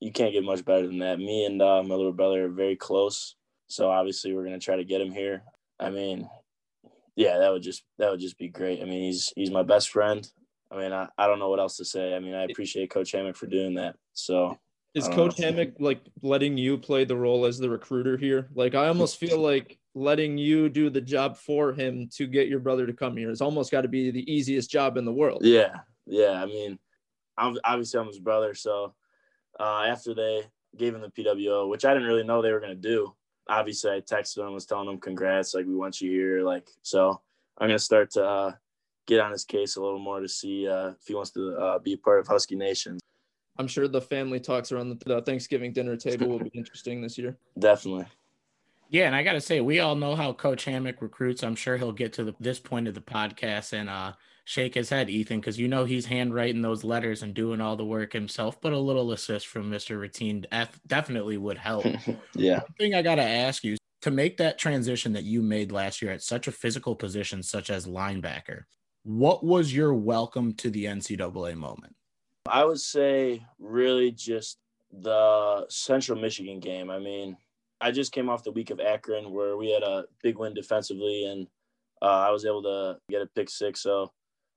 You 0.00 0.12
can't 0.12 0.32
get 0.32 0.44
much 0.44 0.64
better 0.64 0.86
than 0.86 0.98
that. 0.98 1.18
Me 1.18 1.44
and 1.44 1.60
uh, 1.60 1.82
my 1.82 1.94
little 1.94 2.12
brother 2.12 2.46
are 2.46 2.50
very 2.50 2.76
close, 2.76 3.36
so 3.68 3.90
obviously 3.90 4.32
we're 4.34 4.44
gonna 4.44 4.58
try 4.58 4.76
to 4.76 4.84
get 4.84 5.00
him 5.00 5.12
here. 5.12 5.42
I 5.80 5.90
mean, 5.90 6.28
yeah, 7.16 7.38
that 7.38 7.50
would 7.50 7.62
just 7.62 7.82
that 7.98 8.10
would 8.10 8.20
just 8.20 8.38
be 8.38 8.48
great. 8.48 8.80
I 8.80 8.84
mean, 8.84 9.02
he's 9.02 9.32
he's 9.34 9.50
my 9.50 9.64
best 9.64 9.90
friend. 9.90 10.28
I 10.70 10.76
mean, 10.76 10.92
I, 10.92 11.08
I 11.16 11.26
don't 11.26 11.38
know 11.38 11.48
what 11.48 11.60
else 11.60 11.78
to 11.78 11.84
say. 11.84 12.14
I 12.14 12.20
mean, 12.20 12.34
I 12.34 12.44
appreciate 12.44 12.90
Coach 12.90 13.12
Hammock 13.12 13.36
for 13.36 13.46
doing 13.46 13.74
that. 13.74 13.96
So 14.12 14.56
is 14.94 15.08
Coach 15.08 15.38
know. 15.38 15.46
Hammock 15.46 15.74
like 15.80 16.00
letting 16.22 16.56
you 16.56 16.78
play 16.78 17.04
the 17.04 17.16
role 17.16 17.44
as 17.44 17.58
the 17.58 17.70
recruiter 17.70 18.16
here? 18.16 18.48
Like 18.54 18.74
I 18.74 18.86
almost 18.86 19.18
feel 19.18 19.38
like 19.38 19.78
letting 19.98 20.38
you 20.38 20.68
do 20.68 20.90
the 20.90 21.00
job 21.00 21.36
for 21.36 21.72
him 21.72 22.08
to 22.14 22.26
get 22.26 22.48
your 22.48 22.60
brother 22.60 22.86
to 22.86 22.92
come 22.92 23.16
here 23.16 23.28
has 23.28 23.40
almost 23.40 23.70
got 23.70 23.82
to 23.82 23.88
be 23.88 24.10
the 24.10 24.32
easiest 24.32 24.70
job 24.70 24.96
in 24.96 25.04
the 25.04 25.12
world. 25.12 25.40
Yeah, 25.44 25.76
yeah. 26.06 26.42
I 26.42 26.46
mean, 26.46 26.78
I'm 27.36 27.58
obviously 27.64 28.00
I'm 28.00 28.06
his 28.06 28.18
brother, 28.18 28.54
so 28.54 28.94
uh, 29.58 29.84
after 29.88 30.14
they 30.14 30.42
gave 30.76 30.94
him 30.94 31.02
the 31.02 31.08
PWO, 31.08 31.68
which 31.68 31.84
I 31.84 31.92
didn't 31.92 32.08
really 32.08 32.24
know 32.24 32.40
they 32.40 32.52
were 32.52 32.60
gonna 32.60 32.74
do. 32.74 33.14
Obviously, 33.48 33.90
I 33.90 34.00
texted 34.00 34.46
him, 34.46 34.52
was 34.52 34.66
telling 34.66 34.88
him 34.88 34.98
congrats, 34.98 35.54
like 35.54 35.66
we 35.66 35.74
want 35.74 36.00
you 36.00 36.10
here, 36.10 36.42
like 36.42 36.68
so. 36.82 37.20
I'm 37.60 37.66
gonna 37.66 37.78
start 37.78 38.12
to 38.12 38.24
uh, 38.24 38.52
get 39.06 39.18
on 39.18 39.32
his 39.32 39.44
case 39.44 39.74
a 39.76 39.82
little 39.82 39.98
more 39.98 40.20
to 40.20 40.28
see 40.28 40.68
uh, 40.68 40.90
if 40.90 41.06
he 41.06 41.14
wants 41.14 41.30
to 41.32 41.56
uh, 41.56 41.78
be 41.80 41.96
part 41.96 42.20
of 42.20 42.28
Husky 42.28 42.54
Nation. 42.54 42.98
I'm 43.58 43.66
sure 43.66 43.88
the 43.88 44.00
family 44.00 44.38
talks 44.38 44.70
around 44.70 45.02
the 45.04 45.20
Thanksgiving 45.22 45.72
dinner 45.72 45.96
table 45.96 46.28
will 46.28 46.38
be 46.38 46.52
interesting 46.54 47.00
this 47.00 47.18
year. 47.18 47.36
Definitely. 47.58 48.06
Yeah, 48.90 49.06
and 49.06 49.14
I 49.14 49.22
got 49.22 49.32
to 49.32 49.40
say, 49.40 49.60
we 49.60 49.80
all 49.80 49.94
know 49.94 50.14
how 50.16 50.32
Coach 50.32 50.64
Hammock 50.64 51.02
recruits. 51.02 51.42
I'm 51.42 51.54
sure 51.54 51.76
he'll 51.76 51.92
get 51.92 52.14
to 52.14 52.24
the, 52.24 52.34
this 52.40 52.58
point 52.58 52.88
of 52.88 52.94
the 52.94 53.02
podcast 53.02 53.74
and 53.74 53.88
uh, 53.90 54.14
shake 54.44 54.74
his 54.74 54.88
head, 54.88 55.10
Ethan, 55.10 55.40
because 55.40 55.58
you 55.58 55.68
know 55.68 55.84
he's 55.84 56.06
handwriting 56.06 56.62
those 56.62 56.84
letters 56.84 57.22
and 57.22 57.34
doing 57.34 57.60
all 57.60 57.76
the 57.76 57.84
work 57.84 58.14
himself. 58.14 58.58
But 58.62 58.72
a 58.72 58.78
little 58.78 59.12
assist 59.12 59.46
from 59.46 59.70
Mr. 59.70 60.00
Rattin 60.00 60.46
definitely 60.86 61.36
would 61.36 61.58
help. 61.58 61.84
yeah. 62.34 62.60
One 62.60 62.72
thing 62.78 62.94
I 62.94 63.02
got 63.02 63.16
to 63.16 63.22
ask 63.22 63.62
you 63.62 63.76
to 64.02 64.10
make 64.10 64.38
that 64.38 64.58
transition 64.58 65.12
that 65.12 65.24
you 65.24 65.42
made 65.42 65.70
last 65.70 66.00
year 66.00 66.12
at 66.12 66.22
such 66.22 66.48
a 66.48 66.52
physical 66.52 66.96
position, 66.96 67.42
such 67.42 67.68
as 67.68 67.86
linebacker, 67.86 68.62
what 69.02 69.44
was 69.44 69.74
your 69.74 69.92
welcome 69.92 70.54
to 70.54 70.70
the 70.70 70.86
NCAA 70.86 71.56
moment? 71.56 71.94
I 72.46 72.64
would 72.64 72.80
say 72.80 73.44
really 73.58 74.12
just 74.12 74.58
the 74.90 75.66
Central 75.68 76.18
Michigan 76.18 76.60
game. 76.60 76.90
I 76.90 76.98
mean, 76.98 77.36
I 77.80 77.90
just 77.90 78.12
came 78.12 78.28
off 78.28 78.44
the 78.44 78.52
week 78.52 78.70
of 78.70 78.80
Akron 78.80 79.32
where 79.32 79.56
we 79.56 79.70
had 79.70 79.82
a 79.82 80.04
big 80.22 80.38
win 80.38 80.54
defensively, 80.54 81.24
and 81.26 81.46
uh, 82.02 82.26
I 82.26 82.30
was 82.30 82.44
able 82.44 82.62
to 82.62 82.98
get 83.10 83.22
a 83.22 83.26
pick 83.26 83.48
six. 83.50 83.80
So 83.80 84.12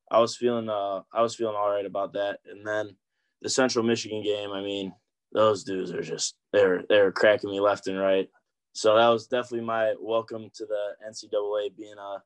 I 0.10 0.20
was 0.20 0.36
feeling 0.36 0.70
uh, 0.70 1.02
I 1.14 1.22
was 1.22 1.36
feeling 1.36 1.56
all 1.56 1.70
right 1.70 1.86
about 1.86 2.14
that. 2.14 2.40
And 2.46 2.66
then 2.66 2.96
the 3.42 3.50
Central 3.50 3.86
Michigan 3.86 4.24
game, 4.24 4.52
I 4.52 4.62
mean, 4.62 4.94
those 5.32 5.64
dudes 5.64 5.92
are 5.92 6.02
just 6.02 6.36
they're 6.52 6.84
they're 6.90 7.12
cracking 7.12 7.52
me 7.52 7.60
left 7.60 7.88
and 7.88 8.00
right. 8.00 8.28
So 8.74 8.96
that 8.96 9.08
was 9.10 9.28
definitely 9.28 9.66
my 9.66 9.94
welcome 10.00 10.50
to 10.56 10.66
the 10.66 11.10
NCAA 11.10 11.76
being 11.76 11.98
a 11.98 12.24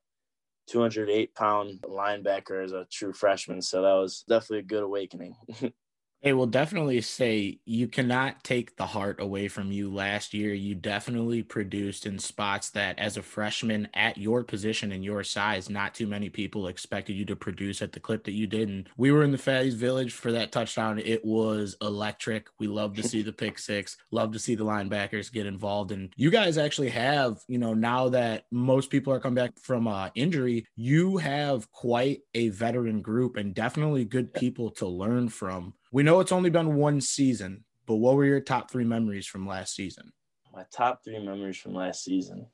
208 0.68 1.34
pound 1.36 1.80
linebacker 1.84 2.64
as 2.64 2.72
a 2.72 2.88
true 2.92 3.14
freshman. 3.14 3.62
So 3.62 3.82
that 3.82 3.94
was 3.94 4.24
definitely 4.28 4.60
a 4.60 4.64
good 4.64 4.84
awakening. 4.84 5.36
They 6.25 6.34
will 6.34 6.48
definitely 6.48 7.01
say 7.01 7.60
you 7.65 7.88
cannot 7.88 8.44
take 8.44 8.77
the 8.77 8.88
heart 8.88 9.20
away 9.20 9.48
from 9.48 9.72
you 9.72 9.94
last 9.94 10.34
year. 10.34 10.55
You 10.55 10.74
definitely 10.74 11.44
produced 11.44 12.08
in 12.08 12.17
spots 12.17 12.72
that, 12.72 12.98
as 12.98 13.15
a 13.15 13.22
freshman 13.22 13.89
at 13.94 14.17
your 14.17 14.44
position 14.44 14.91
and 14.91 15.05
your 15.05 15.24
size, 15.24 15.70
not 15.70 15.94
too 15.94 16.08
many 16.08 16.29
people 16.29 16.65
expected 16.65 17.13
you 17.13 17.25
to 17.25 17.36
produce 17.36 17.79
at 17.84 17.91
the 17.91 18.00
clip 18.00 18.24
that 18.24 18.32
you 18.32 18.48
did. 18.48 18.70
And 18.70 18.89
we 18.98 19.12
were 19.12 19.24
in 19.24 19.32
the 19.32 19.38
Fatties 19.38 19.75
Village 19.75 20.13
for 20.13 20.32
that 20.32 20.51
touchdown. 20.51 20.98
It 20.98 21.24
was 21.24 21.77
electric. 21.79 22.48
We 22.58 22.65
love 22.65 22.96
to 22.96 23.03
see 23.03 23.22
the 23.22 23.32
pick 23.32 23.60
six, 23.60 23.96
love 24.10 24.32
to 24.32 24.39
see 24.39 24.55
the 24.55 24.65
linebackers 24.65 25.32
get 25.32 25.46
involved. 25.46 25.91
And 25.91 26.12
you 26.15 26.32
guys 26.32 26.58
actually 26.58 26.89
have, 26.89 27.38
you 27.48 27.60
know, 27.60 27.75
now 27.75 28.10
that 28.10 28.46
most 28.51 28.89
people 28.89 29.13
are 29.13 29.20
coming 29.20 29.36
back 29.36 29.60
from 29.62 29.88
uh, 29.88 30.10
injury, 30.15 30.65
you 30.75 31.17
have 31.17 31.70
quite 31.70 32.22
a 32.34 32.50
veteran 32.50 33.03
group 33.03 33.38
and 33.38 33.53
definitely 33.53 34.05
good 34.05 34.34
people 34.34 34.72
to 34.72 34.88
learn 34.88 35.29
from 35.29 35.75
we 35.96 36.04
know 36.04 36.20
it's 36.20 36.34
only 36.34 36.50
been 36.50 36.75
one 36.75 37.00
season, 37.00 37.64
but 37.88 37.96
what 37.96 38.16
were 38.16 38.25
your 38.25 38.42
top 38.42 38.70
three 38.70 38.84
memories 38.84 39.25
from 39.25 39.48
last 39.48 39.74
season? 39.74 40.12
My 40.54 40.66
top 40.70 41.06
three 41.06 41.25
memories 41.25 41.56
from 41.56 41.74
last 41.74 42.04
season. 42.04 42.48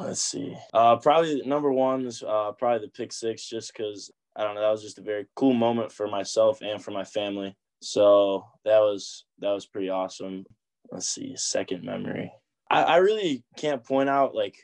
Let's 0.00 0.20
see. 0.20 0.52
Uh, 0.74 0.96
probably 0.96 1.42
number 1.46 1.70
one 1.70 2.04
is 2.06 2.24
uh, 2.24 2.50
probably 2.58 2.84
the 2.84 2.90
pick 2.90 3.12
six, 3.12 3.48
just 3.48 3.72
because 3.72 4.10
I 4.34 4.42
don't 4.42 4.56
know. 4.56 4.62
That 4.62 4.72
was 4.72 4.82
just 4.82 4.98
a 4.98 5.02
very 5.02 5.26
cool 5.36 5.54
moment 5.54 5.92
for 5.92 6.08
myself 6.08 6.60
and 6.60 6.82
for 6.82 6.90
my 6.90 7.04
family. 7.04 7.56
So 7.82 8.44
that 8.64 8.80
was 8.80 9.26
that 9.38 9.52
was 9.52 9.66
pretty 9.66 9.90
awesome. 9.90 10.44
Let's 10.90 11.08
see. 11.08 11.36
Second 11.36 11.84
memory. 11.84 12.32
I, 12.68 12.82
I 12.82 12.96
really 12.96 13.44
can't 13.56 13.84
point 13.84 14.08
out 14.08 14.34
like 14.34 14.56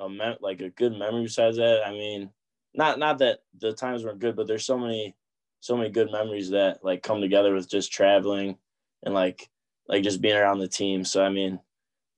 a 0.00 0.08
me- 0.08 0.38
like 0.40 0.62
a 0.62 0.70
good 0.70 0.92
memory 0.98 1.24
besides 1.24 1.58
that. 1.58 1.86
I 1.86 1.90
mean, 1.90 2.30
not 2.72 2.98
not 2.98 3.18
that 3.18 3.40
the 3.58 3.74
times 3.74 4.02
weren't 4.02 4.18
good, 4.18 4.34
but 4.34 4.46
there's 4.46 4.64
so 4.64 4.78
many 4.78 5.14
so 5.60 5.76
many 5.76 5.90
good 5.90 6.10
memories 6.10 6.50
that 6.50 6.84
like 6.84 7.02
come 7.02 7.20
together 7.20 7.54
with 7.54 7.68
just 7.68 7.92
traveling 7.92 8.56
and 9.02 9.14
like 9.14 9.48
like 9.88 10.02
just 10.02 10.20
being 10.20 10.36
around 10.36 10.58
the 10.58 10.68
team. 10.68 11.04
So 11.04 11.24
I 11.24 11.28
mean, 11.28 11.60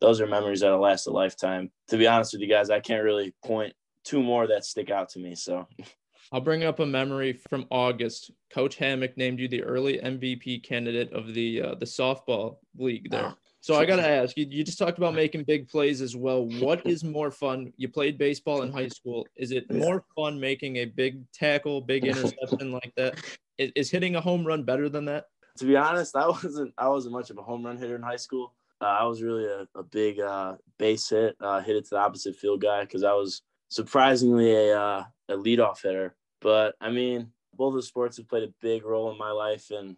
those 0.00 0.20
are 0.20 0.26
memories 0.26 0.60
that'll 0.60 0.80
last 0.80 1.06
a 1.06 1.10
lifetime. 1.10 1.70
To 1.88 1.96
be 1.96 2.06
honest 2.06 2.32
with 2.32 2.42
you 2.42 2.48
guys, 2.48 2.70
I 2.70 2.80
can't 2.80 3.04
really 3.04 3.34
point 3.44 3.74
two 4.04 4.22
more 4.22 4.46
that 4.46 4.64
stick 4.64 4.90
out 4.90 5.08
to 5.10 5.18
me. 5.18 5.34
So 5.34 5.66
I'll 6.32 6.40
bring 6.40 6.64
up 6.64 6.80
a 6.80 6.86
memory 6.86 7.34
from 7.34 7.66
August. 7.70 8.30
Coach 8.52 8.76
Hammock 8.76 9.18
named 9.18 9.38
you 9.38 9.48
the 9.48 9.62
early 9.62 9.98
MVP 9.98 10.62
candidate 10.62 11.12
of 11.12 11.34
the 11.34 11.62
uh, 11.62 11.74
the 11.74 11.84
softball 11.84 12.56
league 12.76 13.10
there. 13.10 13.34
So 13.60 13.76
I 13.76 13.84
got 13.84 13.96
to 13.96 14.08
ask 14.08 14.36
you, 14.36 14.44
you 14.50 14.64
just 14.64 14.78
talked 14.78 14.98
about 14.98 15.14
making 15.14 15.44
big 15.44 15.68
plays 15.68 16.00
as 16.00 16.16
well. 16.16 16.46
What 16.58 16.84
is 16.84 17.04
more 17.04 17.30
fun? 17.30 17.72
You 17.76 17.88
played 17.88 18.18
baseball 18.18 18.62
in 18.62 18.72
high 18.72 18.88
school. 18.88 19.24
Is 19.36 19.52
it 19.52 19.70
more 19.70 20.04
fun 20.16 20.40
making 20.40 20.78
a 20.78 20.86
big 20.86 21.22
tackle, 21.32 21.80
big 21.80 22.04
interception 22.04 22.72
like 22.82 22.92
that? 22.96 23.22
Is, 23.58 23.70
is 23.76 23.90
hitting 23.90 24.16
a 24.16 24.20
home 24.20 24.44
run 24.44 24.64
better 24.64 24.88
than 24.88 25.04
that? 25.04 25.26
To 25.58 25.66
be 25.66 25.76
honest, 25.76 26.16
I 26.16 26.26
wasn't 26.26 26.72
I 26.78 26.88
wasn't 26.88 27.12
much 27.12 27.30
of 27.30 27.38
a 27.38 27.42
home 27.42 27.64
run 27.64 27.76
hitter 27.76 27.94
in 27.94 28.02
high 28.02 28.16
school. 28.16 28.54
Uh, 28.80 28.86
I 28.86 29.04
was 29.04 29.22
really 29.22 29.44
a, 29.44 29.68
a 29.76 29.82
big 29.82 30.18
uh, 30.18 30.56
base 30.78 31.10
hit, 31.10 31.36
uh, 31.40 31.60
hit 31.60 31.76
it 31.76 31.84
to 31.84 31.90
the 31.90 32.00
opposite 32.00 32.34
field 32.34 32.62
guy 32.62 32.80
because 32.80 33.04
I 33.04 33.12
was 33.12 33.42
surprisingly 33.68 34.50
a 34.70 34.80
uh, 34.80 35.04
a 35.28 35.34
leadoff 35.34 35.82
hitter. 35.82 36.16
But 36.42 36.74
I 36.80 36.90
mean, 36.90 37.32
both 37.54 37.74
the 37.74 37.82
sports 37.82 38.16
have 38.16 38.28
played 38.28 38.48
a 38.48 38.54
big 38.60 38.84
role 38.84 39.10
in 39.10 39.18
my 39.18 39.30
life, 39.30 39.70
and 39.70 39.96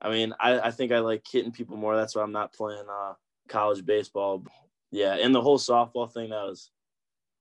I 0.00 0.10
mean, 0.10 0.34
I, 0.40 0.58
I 0.58 0.70
think 0.70 0.92
I 0.92 0.98
like 0.98 1.24
hitting 1.30 1.52
people 1.52 1.76
more. 1.76 1.96
That's 1.96 2.14
why 2.14 2.22
I'm 2.22 2.32
not 2.32 2.54
playing 2.54 2.84
uh, 2.90 3.14
college 3.48 3.84
baseball. 3.84 4.44
Yeah, 4.90 5.14
and 5.14 5.34
the 5.34 5.42
whole 5.42 5.58
softball 5.58 6.12
thing 6.12 6.30
that 6.30 6.44
was 6.44 6.70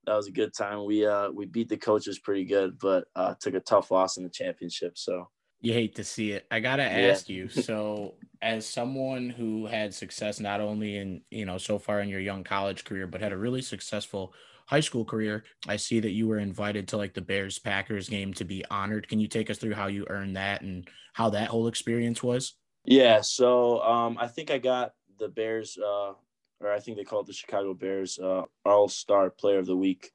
that 0.06 0.16
was 0.16 0.28
a 0.28 0.32
good 0.32 0.54
time. 0.54 0.86
We 0.86 1.06
uh 1.06 1.32
we 1.32 1.46
beat 1.46 1.70
the 1.70 1.78
coaches 1.78 2.20
pretty 2.20 2.46
good, 2.46 2.78
but 2.80 3.06
uh, 3.16 3.36
took 3.40 3.54
a 3.54 3.60
tough 3.60 3.92
loss 3.92 4.18
in 4.18 4.24
the 4.24 4.30
championship. 4.30 4.98
So 4.98 5.28
you 5.62 5.74
hate 5.74 5.96
to 5.96 6.04
see 6.04 6.32
it. 6.32 6.48
I 6.50 6.60
gotta 6.60 6.84
ask 6.84 7.30
yeah. 7.30 7.36
you. 7.36 7.50
So, 7.50 8.16
as 8.42 8.68
someone 8.68 9.30
who 9.30 9.68
had 9.68 9.94
success 9.94 10.40
not 10.40 10.60
only 10.60 10.98
in 10.98 11.22
you 11.30 11.46
know 11.46 11.58
so 11.58 11.78
far 11.78 12.02
in 12.02 12.10
your 12.10 12.20
young 12.20 12.44
college 12.44 12.84
career, 12.84 13.08
but 13.08 13.22
had 13.22 13.32
a 13.32 13.38
really 13.38 13.62
successful 13.62 14.34
high 14.68 14.80
school 14.80 15.06
career, 15.06 15.44
I 15.68 15.76
see 15.78 16.00
that 16.00 16.12
you 16.12 16.28
were 16.28 16.40
invited 16.40 16.88
to 16.90 16.98
like 16.98 17.14
the 17.14 17.22
Bears 17.22 17.60
Packers 17.60 18.10
game 18.10 18.34
to 18.36 18.46
be 18.46 18.64
honored. 18.70 19.08
Can 19.08 19.20
you 19.20 19.28
take 19.28 19.50
us 19.50 19.58
through 19.58 19.74
how 19.74 19.88
you 19.88 20.06
earned 20.10 20.36
that 20.36 20.62
and 20.62 20.88
how 21.14 21.30
that 21.32 21.50
whole 21.50 21.68
experience 21.68 22.24
was? 22.24 22.56
Yeah, 22.86 23.22
so 23.22 23.82
um, 23.82 24.18
I 24.20 24.28
think 24.28 24.50
I 24.50 24.58
got 24.58 24.92
the 25.20 25.30
Bears, 25.30 25.78
uh, 25.78 26.14
or 26.60 26.72
I 26.72 26.80
think 26.80 26.98
they 26.98 27.04
call 27.04 27.22
it 27.22 27.28
the 27.28 27.34
Chicago 27.34 27.74
Bears 27.74 28.18
uh, 28.20 28.44
All 28.66 28.88
Star 28.88 29.30
Player 29.30 29.60
of 29.60 29.68
the 29.68 29.76
Week. 29.76 30.12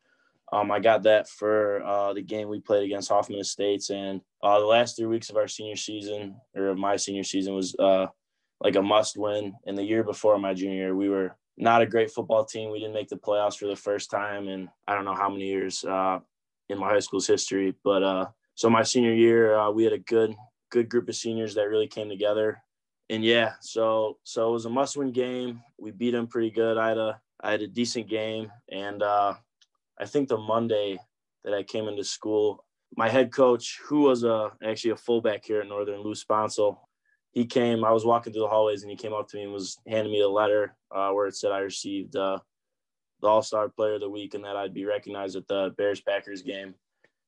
Um, 0.53 0.71
I 0.71 0.79
got 0.79 1.03
that 1.05 1.29
for 1.29 1.85
uh, 1.85 2.13
the 2.13 2.23
game 2.23 2.49
we 2.49 2.61
played 2.61 2.85
against 2.85 3.09
Hoffman 3.09 3.41
Estates, 3.41 3.91
and 3.91 4.21
uh, 4.43 4.61
the 4.61 4.67
last 4.67 4.97
three 4.97 5.07
weeks 5.07 5.31
of 5.31 5.37
our 5.37 5.49
senior 5.49 5.77
season, 5.77 6.37
or 6.55 6.75
my 6.75 6.97
senior 6.97 7.25
season, 7.25 7.55
was 7.55 7.75
uh, 7.79 8.07
like 8.61 8.77
a 8.77 8.83
must 8.83 9.17
win. 9.17 9.55
And 9.67 9.77
the 9.77 9.83
year 9.83 10.05
before 10.05 10.39
my 10.39 10.55
junior 10.55 10.77
year, 10.77 10.97
we 10.97 11.09
were 11.09 11.37
not 11.57 11.83
a 11.83 11.87
great 11.87 12.11
football 12.11 12.45
team. 12.45 12.71
We 12.71 12.81
didn't 12.81 12.95
make 12.95 13.09
the 13.09 13.17
playoffs 13.17 13.59
for 13.59 13.67
the 13.67 13.77
first 13.77 14.11
time 14.11 14.49
in 14.49 14.69
I 14.87 14.95
don't 14.95 15.05
know 15.05 15.15
how 15.15 15.31
many 15.31 15.47
years 15.47 15.85
uh, 15.85 16.21
in 16.69 16.79
my 16.79 16.89
high 16.89 17.01
school's 17.01 17.27
history. 17.27 17.75
But 17.83 18.03
uh, 18.03 18.27
so 18.55 18.69
my 18.69 18.83
senior 18.83 19.15
year, 19.15 19.57
uh, 19.57 19.71
we 19.71 19.85
had 19.85 19.93
a 19.93 19.99
good 19.99 20.35
good 20.71 20.89
group 20.89 21.09
of 21.09 21.17
seniors 21.17 21.55
that 21.55 21.69
really 21.69 21.87
came 21.87 22.09
together. 22.09 22.63
And 23.09 23.25
yeah, 23.25 23.53
so 23.61 24.19
so 24.25 24.49
it 24.49 24.53
was 24.53 24.65
a 24.67 24.71
must-win 24.71 25.13
game. 25.13 25.63
We 25.79 25.93
beat 25.93 26.11
them 26.11 26.27
pretty 26.27 26.51
good. 26.51 26.77
I 26.77 26.89
had 26.89 26.99
a 26.99 27.21
I 27.41 27.51
had 27.53 27.63
a 27.63 27.69
decent 27.69 28.09
game, 28.09 28.51
and 28.71 29.03
uh, 29.03 29.35
I 29.99 30.07
think 30.07 30.29
the 30.29 30.39
Monday 30.39 30.99
that 31.45 31.55
I 31.55 31.63
came 31.63 31.87
into 31.87 32.03
school, 32.03 32.65
my 32.97 33.09
head 33.09 33.33
coach, 33.33 33.79
who 33.87 34.01
was 34.01 34.25
a 34.25 34.51
actually 34.65 34.91
a 34.91 34.97
fullback 34.97 35.45
here 35.45 35.61
at 35.61 35.69
Northern, 35.69 36.01
Lou 36.01 36.15
Sponsel, 36.15 36.79
he 37.37 37.45
came. 37.45 37.85
I 37.85 37.93
was 37.93 38.07
walking 38.07 38.33
through 38.33 38.45
the 38.45 38.49
hallways, 38.49 38.81
and 38.81 38.91
he 38.91 38.97
came 38.97 39.13
up 39.13 39.29
to 39.29 39.37
me 39.37 39.43
and 39.43 39.53
was 39.53 39.79
handing 39.87 40.11
me 40.11 40.23
a 40.23 40.29
letter 40.29 40.75
uh, 40.91 41.11
where 41.11 41.27
it 41.27 41.37
said 41.37 41.53
I 41.53 41.59
received 41.59 42.17
uh, 42.17 42.39
the 43.21 43.29
All 43.29 43.43
Star 43.43 43.69
Player 43.69 43.97
of 43.97 44.01
the 44.01 44.09
Week 44.09 44.33
and 44.33 44.43
that 44.45 44.57
I'd 44.57 44.73
be 44.73 44.87
recognized 44.87 45.37
at 45.37 45.47
the 45.47 45.75
Bears 45.77 46.01
Packers 46.01 46.41
game. 46.41 46.75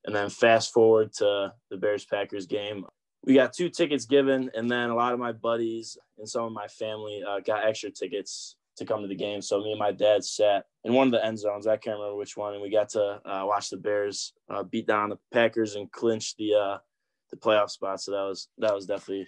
And 0.05 0.15
then 0.15 0.31
fast 0.31 0.73
forward 0.73 1.13
to 1.17 1.53
the 1.69 1.77
Bears 1.77 2.05
Packers 2.05 2.47
game, 2.47 2.87
we 3.23 3.35
got 3.35 3.53
two 3.53 3.69
tickets 3.69 4.05
given, 4.05 4.49
and 4.55 4.71
then 4.71 4.89
a 4.89 4.95
lot 4.95 5.13
of 5.13 5.19
my 5.19 5.31
buddies 5.31 5.95
and 6.17 6.27
some 6.27 6.45
of 6.45 6.53
my 6.53 6.65
family 6.65 7.23
uh, 7.23 7.41
got 7.41 7.67
extra 7.67 7.91
tickets 7.91 8.55
to 8.77 8.85
come 8.85 9.03
to 9.03 9.07
the 9.07 9.13
game. 9.13 9.43
So 9.43 9.59
me 9.59 9.73
and 9.73 9.79
my 9.79 9.91
dad 9.91 10.23
sat 10.23 10.65
in 10.85 10.93
one 10.93 11.09
of 11.09 11.11
the 11.11 11.23
end 11.23 11.37
zones. 11.37 11.67
I 11.67 11.77
can't 11.77 11.99
remember 11.99 12.15
which 12.15 12.35
one, 12.35 12.53
and 12.53 12.63
we 12.63 12.71
got 12.71 12.89
to 12.89 13.21
uh, 13.23 13.43
watch 13.45 13.69
the 13.69 13.77
Bears 13.77 14.33
uh, 14.49 14.63
beat 14.63 14.87
down 14.87 15.09
the 15.09 15.19
Packers 15.31 15.75
and 15.75 15.91
clinch 15.91 16.35
the 16.37 16.55
uh, 16.55 16.77
the 17.29 17.37
playoff 17.37 17.69
spot. 17.69 18.01
So 18.01 18.09
that 18.09 18.23
was 18.23 18.47
that 18.57 18.73
was 18.73 18.87
definitely 18.87 19.27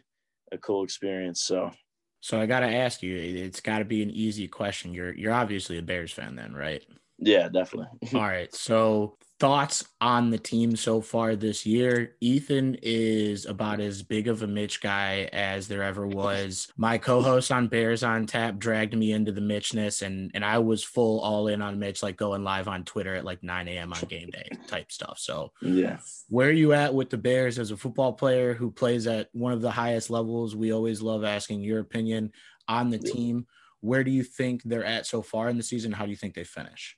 a 0.51 0.57
cool 0.57 0.83
experience. 0.83 1.43
So, 1.43 1.71
so 2.19 2.39
I 2.39 2.45
got 2.45 2.59
to 2.61 2.67
ask 2.67 3.01
you, 3.01 3.17
it's 3.17 3.61
got 3.61 3.79
to 3.79 3.85
be 3.85 4.03
an 4.03 4.11
easy 4.11 4.47
question. 4.47 4.93
You're 4.93 5.13
you're 5.13 5.33
obviously 5.33 5.77
a 5.77 5.81
Bears 5.81 6.11
fan, 6.11 6.35
then, 6.35 6.53
right? 6.53 6.83
Yeah, 7.21 7.47
definitely. 7.49 7.87
All 8.13 8.21
right. 8.21 8.53
So 8.53 9.17
thoughts 9.39 9.83
on 9.99 10.29
the 10.29 10.37
team 10.37 10.75
so 10.75 11.01
far 11.01 11.35
this 11.35 11.65
year. 11.65 12.15
Ethan 12.21 12.77
is 12.83 13.47
about 13.47 13.79
as 13.79 14.03
big 14.03 14.27
of 14.27 14.43
a 14.43 14.47
Mitch 14.47 14.81
guy 14.81 15.29
as 15.33 15.67
there 15.67 15.81
ever 15.81 16.05
was. 16.05 16.67
My 16.77 16.99
co-host 16.99 17.51
on 17.51 17.67
Bears 17.67 18.03
on 18.03 18.27
Tap 18.27 18.59
dragged 18.59 18.95
me 18.95 19.13
into 19.13 19.31
the 19.31 19.41
Mitchness, 19.41 20.03
and 20.03 20.29
and 20.35 20.45
I 20.45 20.59
was 20.59 20.83
full 20.83 21.19
all 21.21 21.47
in 21.47 21.61
on 21.61 21.79
Mitch, 21.79 22.03
like 22.03 22.17
going 22.17 22.43
live 22.43 22.67
on 22.67 22.83
Twitter 22.83 23.15
at 23.15 23.25
like 23.25 23.41
9 23.41 23.67
a.m. 23.67 23.93
on 23.93 24.01
game 24.01 24.29
day 24.29 24.47
type 24.67 24.91
stuff. 24.91 25.17
So 25.17 25.51
yeah, 25.61 25.97
where 26.29 26.49
are 26.49 26.51
you 26.51 26.73
at 26.73 26.93
with 26.93 27.09
the 27.09 27.17
Bears 27.17 27.57
as 27.57 27.71
a 27.71 27.77
football 27.77 28.13
player 28.13 28.53
who 28.53 28.69
plays 28.69 29.07
at 29.07 29.29
one 29.31 29.53
of 29.53 29.61
the 29.61 29.71
highest 29.71 30.11
levels? 30.11 30.55
We 30.55 30.71
always 30.71 31.01
love 31.01 31.23
asking 31.23 31.61
your 31.61 31.79
opinion 31.79 32.31
on 32.67 32.91
the 32.91 32.99
team. 32.99 33.47
Where 33.79 34.03
do 34.03 34.11
you 34.11 34.23
think 34.23 34.61
they're 34.61 34.85
at 34.85 35.07
so 35.07 35.23
far 35.23 35.49
in 35.49 35.57
the 35.57 35.63
season? 35.63 35.91
How 35.91 36.05
do 36.05 36.11
you 36.11 36.17
think 36.17 36.35
they 36.35 36.43
finish? 36.43 36.95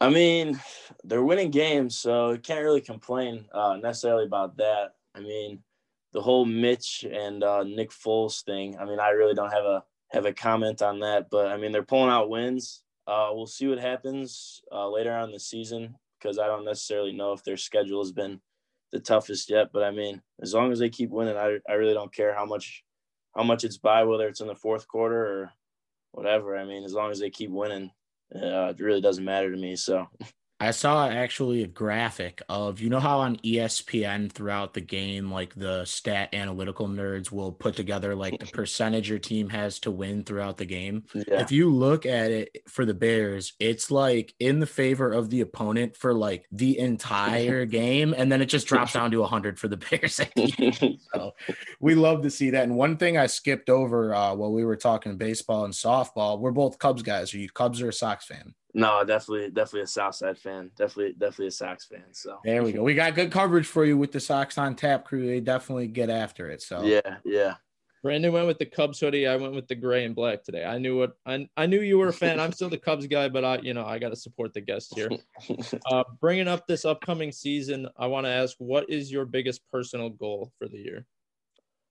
I 0.00 0.10
mean, 0.10 0.60
they're 1.04 1.24
winning 1.24 1.50
games, 1.50 1.98
so 1.98 2.36
can't 2.38 2.62
really 2.62 2.80
complain 2.80 3.46
uh, 3.52 3.78
necessarily 3.82 4.24
about 4.24 4.56
that. 4.58 4.94
I 5.14 5.20
mean, 5.20 5.60
the 6.12 6.20
whole 6.20 6.44
Mitch 6.44 7.04
and 7.10 7.42
uh, 7.42 7.64
Nick 7.64 7.90
Foles 7.90 8.42
thing. 8.44 8.78
I 8.78 8.84
mean, 8.84 9.00
I 9.00 9.10
really 9.10 9.34
don't 9.34 9.52
have 9.52 9.64
a 9.64 9.84
have 10.10 10.24
a 10.24 10.32
comment 10.32 10.80
on 10.80 11.00
that, 11.00 11.28
but 11.30 11.48
I 11.48 11.56
mean, 11.56 11.72
they're 11.72 11.82
pulling 11.82 12.10
out 12.10 12.30
wins. 12.30 12.82
Uh, 13.06 13.30
we'll 13.32 13.46
see 13.46 13.66
what 13.66 13.78
happens 13.78 14.62
uh, 14.72 14.88
later 14.88 15.12
on 15.12 15.32
the 15.32 15.40
season 15.40 15.94
because 16.18 16.38
I 16.38 16.46
don't 16.46 16.64
necessarily 16.64 17.12
know 17.12 17.32
if 17.32 17.42
their 17.44 17.56
schedule 17.56 18.02
has 18.02 18.12
been 18.12 18.40
the 18.92 19.00
toughest 19.00 19.50
yet. 19.50 19.68
But 19.72 19.82
I 19.82 19.90
mean, 19.90 20.22
as 20.40 20.54
long 20.54 20.72
as 20.72 20.78
they 20.78 20.88
keep 20.88 21.10
winning, 21.10 21.36
I, 21.36 21.58
I 21.68 21.74
really 21.74 21.94
don't 21.94 22.14
care 22.14 22.34
how 22.34 22.46
much 22.46 22.84
how 23.36 23.42
much 23.42 23.64
it's 23.64 23.78
by, 23.78 24.04
whether 24.04 24.28
it's 24.28 24.40
in 24.40 24.46
the 24.46 24.54
fourth 24.54 24.88
quarter 24.88 25.26
or 25.26 25.52
whatever. 26.12 26.56
I 26.56 26.64
mean, 26.64 26.84
as 26.84 26.94
long 26.94 27.10
as 27.10 27.18
they 27.18 27.30
keep 27.30 27.50
winning, 27.50 27.90
uh, 28.34 28.68
it 28.70 28.80
really 28.80 29.00
doesn't 29.00 29.24
matter 29.24 29.50
to 29.50 29.56
me. 29.56 29.76
So 29.76 30.06
I 30.60 30.72
saw 30.72 31.08
actually 31.08 31.62
a 31.62 31.68
graphic 31.68 32.42
of 32.48 32.80
you 32.80 32.88
know 32.88 32.98
how 32.98 33.20
on 33.20 33.36
ESPN 33.36 34.32
throughout 34.32 34.74
the 34.74 34.80
game, 34.80 35.30
like 35.30 35.54
the 35.54 35.84
stat 35.84 36.30
analytical 36.32 36.88
nerds 36.88 37.30
will 37.30 37.52
put 37.52 37.76
together 37.76 38.16
like 38.16 38.40
the 38.40 38.46
percentage 38.52 39.08
your 39.08 39.20
team 39.20 39.50
has 39.50 39.78
to 39.80 39.92
win 39.92 40.24
throughout 40.24 40.56
the 40.56 40.64
game. 40.64 41.04
Yeah. 41.14 41.40
If 41.40 41.52
you 41.52 41.72
look 41.72 42.06
at 42.06 42.32
it 42.32 42.62
for 42.66 42.84
the 42.84 42.94
Bears, 42.94 43.52
it's 43.60 43.90
like 43.92 44.34
in 44.40 44.58
the 44.58 44.66
favor 44.66 45.12
of 45.12 45.30
the 45.30 45.42
opponent 45.42 45.96
for 45.96 46.12
like 46.12 46.46
the 46.50 46.76
entire 46.78 47.64
game, 47.66 48.12
and 48.16 48.30
then 48.32 48.42
it 48.42 48.46
just 48.46 48.66
drops 48.66 48.92
down 48.94 49.12
to 49.12 49.22
hundred 49.22 49.60
for 49.60 49.68
the 49.68 49.76
Bears. 49.76 50.20
so 51.12 51.34
we 51.78 51.94
love 51.94 52.22
to 52.22 52.30
see 52.30 52.50
that. 52.50 52.64
And 52.64 52.74
one 52.74 52.96
thing 52.96 53.16
I 53.16 53.26
skipped 53.26 53.70
over 53.70 54.12
uh, 54.12 54.34
while 54.34 54.52
we 54.52 54.64
were 54.64 54.76
talking 54.76 55.18
baseball 55.18 55.64
and 55.64 55.74
softball, 55.74 56.40
we're 56.40 56.50
both 56.50 56.78
Cubs 56.78 57.02
guys. 57.02 57.32
Are 57.32 57.38
you 57.38 57.48
Cubs 57.48 57.80
or 57.80 57.90
a 57.90 57.92
Sox 57.92 58.24
fan? 58.24 58.54
No, 58.74 59.02
definitely, 59.04 59.50
definitely 59.50 59.82
a 59.82 59.86
Southside 59.86 60.38
fan. 60.38 60.70
Definitely, 60.76 61.14
definitely 61.14 61.46
a 61.46 61.52
Sox 61.52 61.86
fan. 61.86 62.04
So 62.12 62.38
there 62.44 62.62
we 62.62 62.72
go. 62.72 62.82
We 62.82 62.94
got 62.94 63.14
good 63.14 63.32
coverage 63.32 63.66
for 63.66 63.84
you 63.84 63.96
with 63.96 64.12
the 64.12 64.20
Sox 64.20 64.58
on 64.58 64.74
Tap 64.74 65.04
crew. 65.04 65.26
They 65.26 65.40
definitely 65.40 65.88
get 65.88 66.10
after 66.10 66.50
it. 66.50 66.60
So 66.62 66.82
yeah, 66.82 67.16
yeah. 67.24 67.54
Brandon 68.02 68.32
went 68.32 68.46
with 68.46 68.58
the 68.58 68.66
Cubs 68.66 69.00
hoodie. 69.00 69.26
I 69.26 69.36
went 69.36 69.54
with 69.54 69.66
the 69.66 69.74
gray 69.74 70.04
and 70.04 70.14
black 70.14 70.44
today. 70.44 70.64
I 70.64 70.78
knew 70.78 70.96
what 70.96 71.16
I, 71.26 71.48
I 71.56 71.66
knew 71.66 71.80
you 71.80 71.98
were 71.98 72.08
a 72.08 72.12
fan. 72.12 72.38
I'm 72.38 72.52
still 72.52 72.68
the 72.68 72.78
Cubs 72.78 73.06
guy, 73.06 73.28
but 73.28 73.44
I 73.44 73.58
you 73.58 73.74
know 73.74 73.84
I 73.84 73.98
got 73.98 74.10
to 74.10 74.16
support 74.16 74.52
the 74.52 74.60
guest 74.60 74.94
here. 74.94 75.10
Uh, 75.90 76.04
bringing 76.20 76.48
up 76.48 76.66
this 76.66 76.84
upcoming 76.84 77.32
season, 77.32 77.88
I 77.96 78.06
want 78.06 78.26
to 78.26 78.30
ask, 78.30 78.54
what 78.58 78.90
is 78.90 79.10
your 79.10 79.24
biggest 79.24 79.62
personal 79.70 80.10
goal 80.10 80.52
for 80.58 80.68
the 80.68 80.76
year? 80.76 81.06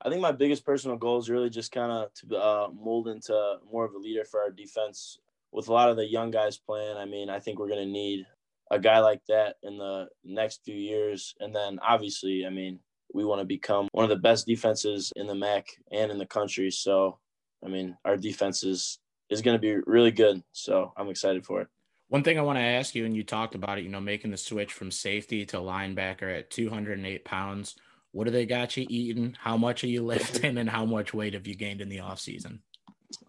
I 0.02 0.10
think 0.10 0.22
my 0.22 0.32
biggest 0.32 0.64
personal 0.64 0.98
goal 0.98 1.18
is 1.18 1.30
really 1.30 1.50
just 1.50 1.72
kind 1.72 1.92
of 1.92 2.14
to 2.16 2.38
uh, 2.38 2.68
mold 2.72 3.08
into 3.08 3.58
more 3.72 3.86
of 3.86 3.94
a 3.94 3.98
leader 3.98 4.24
for 4.26 4.42
our 4.42 4.52
defense 4.52 5.18
with 5.58 5.70
a 5.70 5.74
lot 5.74 5.90
of 5.90 5.98
the 5.98 6.06
young 6.06 6.30
guys 6.30 6.56
playing, 6.56 6.98
I 6.98 7.06
mean, 7.06 7.32
I 7.32 7.40
think 7.40 7.58
we're 7.58 7.68
going 7.68 7.84
to 7.84 7.92
need 7.92 8.28
a 8.70 8.78
guy 8.78 9.00
like 9.00 9.22
that 9.28 9.56
in 9.64 9.80
the 9.80 10.08
next 10.24 10.62
few 10.64 10.76
years. 10.76 11.34
And 11.40 11.54
then 11.54 11.80
obviously, 11.82 12.46
I 12.46 12.52
mean, 12.52 12.80
we 13.12 13.26
want 13.26 13.42
to 13.42 13.46
become 13.46 13.88
one 13.92 14.04
of 14.04 14.10
the 14.10 14.18
best 14.18 14.46
defenses 14.46 15.12
in 15.16 15.26
the 15.26 15.34
MAC 15.34 15.66
and 15.92 16.12
in 16.12 16.20
the 16.20 16.28
country. 16.28 16.70
So, 16.70 17.18
I 17.66 17.70
mean, 17.70 17.98
our 18.06 18.18
defense 18.18 18.64
is, 18.64 19.00
is 19.32 19.42
going 19.42 19.56
to 19.56 19.60
be 19.60 19.78
really 19.88 20.12
good. 20.12 20.44
So 20.52 20.94
I'm 20.96 21.10
excited 21.10 21.44
for 21.44 21.62
it. 21.62 21.70
One 22.10 22.22
thing 22.22 22.38
I 22.38 22.44
want 22.44 22.60
to 22.60 22.64
ask 22.64 22.94
you, 22.94 23.06
and 23.06 23.16
you 23.16 23.24
talked 23.24 23.56
about 23.56 23.80
it, 23.80 23.84
you 23.84 23.90
know, 23.90 24.00
making 24.00 24.30
the 24.30 24.38
switch 24.38 24.74
from 24.74 24.92
safety 24.92 25.44
to 25.48 25.58
linebacker 25.58 26.38
at 26.38 26.52
208 26.52 27.26
pounds. 27.26 27.76
What 28.12 28.26
do 28.26 28.32
they 28.32 28.46
got 28.46 28.78
you 28.78 28.86
eating? 28.92 29.36
How 29.40 29.58
much 29.58 29.84
are 29.84 29.88
you 29.88 30.06
lifting, 30.06 30.60
and 30.60 30.70
how 30.70 30.86
much 30.86 31.16
weight 31.16 31.34
have 31.34 31.48
you 31.48 31.56
gained 31.56 31.82
in 31.82 31.90
the 31.90 32.02
off 32.02 32.20
season? 32.20 32.62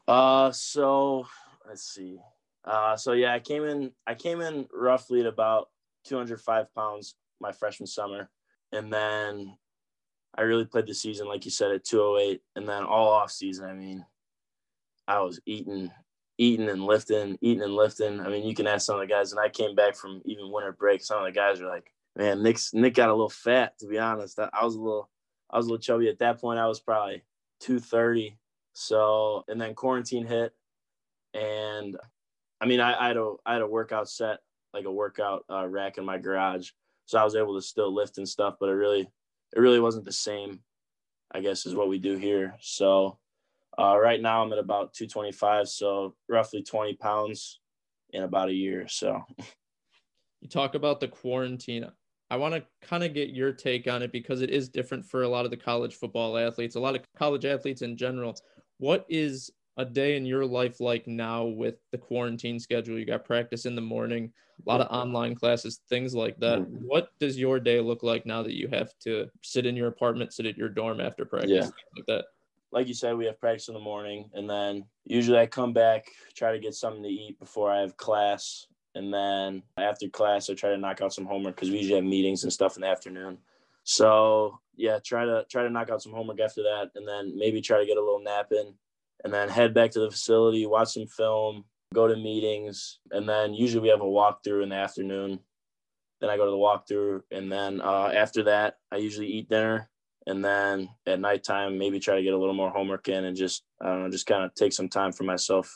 Uh, 0.07 0.53
so 0.53 1.27
let's 1.69 1.93
see. 1.95 2.19
Uh, 2.65 2.97
so 2.97 3.13
yeah, 3.13 3.35
I 3.35 3.39
came 3.39 3.65
in. 3.65 3.93
I 4.07 4.15
came 4.15 4.41
in 4.41 4.67
roughly 4.73 5.21
at 5.21 5.27
about 5.27 5.69
205 6.07 6.75
pounds 6.75 7.15
my 7.41 7.53
freshman 7.53 7.87
summer, 7.87 8.31
and 8.73 8.93
then 8.93 9.57
I 10.37 10.43
really 10.43 10.65
played 10.65 10.87
the 10.87 10.95
season, 10.95 11.29
like 11.29 11.45
you 11.45 11.51
said, 11.51 11.73
at 11.73 11.85
208. 11.85 12.41
And 12.57 12.69
then 12.69 12.85
all 12.85 13.11
off 13.11 13.31
season, 13.31 13.69
I 13.69 13.75
mean, 13.75 14.05
I 15.07 15.21
was 15.21 15.41
eating, 15.47 15.91
eating 16.37 16.69
and 16.69 16.85
lifting, 16.85 17.39
eating 17.41 17.63
and 17.63 17.75
lifting. 17.75 18.21
I 18.21 18.29
mean, 18.29 18.47
you 18.47 18.55
can 18.55 18.67
ask 18.67 18.87
some 18.87 18.97
of 18.97 19.01
the 19.01 19.13
guys, 19.13 19.33
and 19.33 19.41
I 19.41 19.49
came 19.49 19.75
back 19.75 19.97
from 19.97 20.23
even 20.25 20.53
winter 20.53 20.73
break. 20.73 21.03
Some 21.03 21.19
of 21.19 21.25
the 21.25 21.33
guys 21.33 21.61
are 21.61 21.69
like, 21.69 21.93
man, 22.17 22.43
Nick's 22.43 22.75
Nick 22.75 22.95
got 22.95 23.09
a 23.09 23.13
little 23.13 23.29
fat, 23.29 23.79
to 23.79 23.87
be 23.87 23.99
honest. 23.99 24.39
I 24.39 24.65
was 24.65 24.75
a 24.75 24.81
little, 24.81 25.09
I 25.51 25.57
was 25.57 25.67
a 25.67 25.71
little 25.71 25.83
chubby 25.83 26.09
at 26.09 26.19
that 26.19 26.41
point. 26.41 26.59
I 26.59 26.67
was 26.67 26.81
probably 26.81 27.23
230. 27.61 28.39
So, 28.75 29.45
and 29.49 29.61
then 29.61 29.75
quarantine 29.75 30.27
hit. 30.27 30.53
And 31.39 31.97
I 32.61 32.67
mean, 32.67 32.81
I, 32.81 32.99
I 32.99 33.09
had 33.09 33.17
a, 33.17 33.35
I 33.47 33.53
had 33.53 33.63
a 33.63 33.67
workout 33.67 34.09
set, 34.09 34.39
like 34.75 34.85
a 34.85 34.93
workout 34.93 35.45
uh, 35.51 35.67
rack 35.67 35.99
in 35.99 36.05
my 36.05 36.19
garage. 36.19 36.71
So 37.07 37.19
I 37.19 37.25
was 37.25 37.37
able 37.37 37.55
to 37.55 37.63
still 37.63 37.95
lift 37.95 38.19
and 38.19 38.29
stuff, 38.29 38.57
but 38.61 38.69
it 38.69 38.75
really, 38.75 39.09
it 39.57 39.61
really 39.61 39.81
wasn't 39.81 40.05
the 40.05 40.13
same, 40.13 40.61
I 41.33 41.41
guess, 41.41 41.65
is 41.65 41.75
what 41.75 41.89
we 41.89 41.99
do 41.99 42.17
here. 42.17 42.57
So 42.61 43.19
uh, 43.79 43.97
right 43.99 44.21
now 44.21 44.43
I'm 44.43 44.53
at 44.53 44.59
about 44.59 44.93
225, 44.95 45.69
so 45.69 46.15
roughly 46.29 46.63
20 46.63 46.95
pounds 46.95 47.61
in 48.11 48.25
about 48.25 48.49
a 48.49 48.55
year. 48.55 48.89
So 48.89 49.23
you 50.41 50.49
talk 50.49 50.75
about 50.75 51.01
the 51.01 51.09
quarantine. 51.09 51.87
I 52.31 52.37
want 52.37 52.55
to 52.55 52.65
kind 52.87 53.05
of 53.05 53.15
get 53.15 53.31
your 53.31 53.53
take 53.53 53.89
on 53.89 54.03
it 54.03 54.13
because 54.13 54.43
it 54.43 54.51
is 54.51 54.69
different 54.69 55.07
for 55.07 55.23
a 55.23 55.29
lot 55.29 55.45
of 55.45 55.51
the 55.51 55.57
college 55.57 55.95
football 55.95 56.37
athletes, 56.37 56.77
a 56.77 56.81
lot 56.81 56.95
of 56.95 57.03
college 57.17 57.47
athletes 57.47 57.83
in 57.83 57.97
general. 57.97 58.37
What 58.79 59.07
is 59.09 59.51
a 59.79 59.85
day 59.85 60.17
in 60.17 60.27
your 60.27 60.45
life 60.45 60.81
like 60.81 61.07
now 61.07 61.45
with 61.45 61.77
the 61.93 61.99
quarantine 61.99 62.59
schedule? 62.61 62.99
You 62.99 63.07
got 63.07 63.25
practice 63.25 63.65
in 63.65 63.75
the 63.75 63.81
morning, 63.81 64.33
a 64.67 64.71
lot 64.71 64.81
of 64.81 64.89
online 64.91 65.37
classes, 65.37 65.81
things 65.89 66.15
like 66.15 66.39
that. 66.41 66.59
Mm-hmm. 66.59 66.85
What 66.85 67.11
does 67.21 67.39
your 67.39 67.61
day 67.61 67.81
look 67.81 68.03
like 68.03 68.27
now 68.27 68.43
that 68.43 68.55
you 68.55 68.69
have 68.69 68.93
to 69.05 69.31
sit 69.43 69.67
in 69.67 69.77
your 69.77 69.89
apartment, 69.89 70.33
sit 70.33 70.47
at 70.47 70.59
your 70.59 70.69
dorm 70.69 71.01
after 71.01 71.25
practice, 71.25 71.51
yeah. 71.51 71.71
like 71.97 72.07
that? 72.09 72.25
Like 72.71 72.87
you 72.89 72.95
said, 72.95 73.17
we 73.17 73.25
have 73.27 73.41
practice 73.41 73.69
in 73.69 73.75
the 73.75 73.81
morning, 73.81 74.29
and 74.35 74.51
then 74.51 74.85
usually 75.05 75.39
I 75.39 75.47
come 75.47 75.73
back, 75.73 76.07
try 76.35 76.53
to 76.53 76.59
get 76.59 76.75
something 76.75 77.03
to 77.03 77.09
eat 77.09 77.39
before 77.39 77.71
I 77.71 77.81
have 77.81 77.97
class, 77.97 78.67
and 78.95 79.15
then 79.15 79.63
after 79.79 80.09
class 80.09 80.51
I 80.51 80.55
try 80.55 80.71
to 80.71 80.77
knock 80.77 81.01
out 81.01 81.15
some 81.15 81.25
homework 81.25 81.55
because 81.55 81.71
we 81.71 81.79
usually 81.79 81.95
have 81.95 82.05
meetings 82.05 82.43
and 82.43 82.53
stuff 82.53 82.77
in 82.77 82.83
the 82.83 82.89
afternoon. 82.89 83.39
So 83.85 84.59
yeah, 84.77 84.99
try 85.03 85.25
to 85.25 85.47
try 85.49 85.63
to 85.63 85.71
knock 85.71 85.89
out 85.89 86.03
some 86.03 86.13
homework 86.13 86.41
after 86.41 86.63
that, 86.63 86.91
and 86.95 87.09
then 87.09 87.39
maybe 87.39 87.63
try 87.63 87.79
to 87.79 87.87
get 87.87 87.97
a 87.97 88.03
little 88.03 88.21
nap 88.21 88.49
in 88.51 88.75
and 89.25 89.33
then 89.33 89.49
head 89.49 89.75
back 89.75 89.91
to 89.93 90.01
the 90.01 90.11
facility, 90.11 90.67
watch 90.67 90.93
some 90.95 91.07
film, 91.07 91.65
go 91.95 92.07
to 92.07 92.17
meetings, 92.17 93.01
and 93.11 93.29
then 93.29 93.55
usually 93.55 93.83
we 93.83 93.89
have 93.89 94.01
a 94.01 94.05
walkthrough 94.05 94.63
in 94.63 94.69
the 94.69 94.77
afternoon. 94.77 95.41
Then 96.21 96.31
I 96.31 96.37
go 96.37 96.45
to 96.45 96.51
the 96.51 96.57
walkthrough, 96.57 97.23
and 97.31 97.51
then 97.51 97.81
uh, 97.81 98.13
after 98.15 98.45
that, 98.45 98.79
I 98.91 98.97
usually 98.97 99.29
eat 99.29 99.49
dinner, 99.49 99.89
and 100.27 100.45
then 100.45 100.89
at 101.07 101.21
nighttime 101.21 101.79
maybe 101.79 102.01
try 102.01 102.17
to 102.17 102.23
get 102.23 102.35
a 102.35 102.39
little 102.39 102.55
more 102.55 102.71
homework 102.71 103.09
in, 103.09 103.25
and 103.25 103.37
just 103.37 103.63
I 103.81 103.87
don't 103.87 104.03
know, 104.03 104.11
just 104.11 104.27
kind 104.27 104.45
of 104.45 104.55
take 104.55 104.73
some 104.73 104.89
time 104.89 105.13
for 105.13 105.25
myself, 105.25 105.73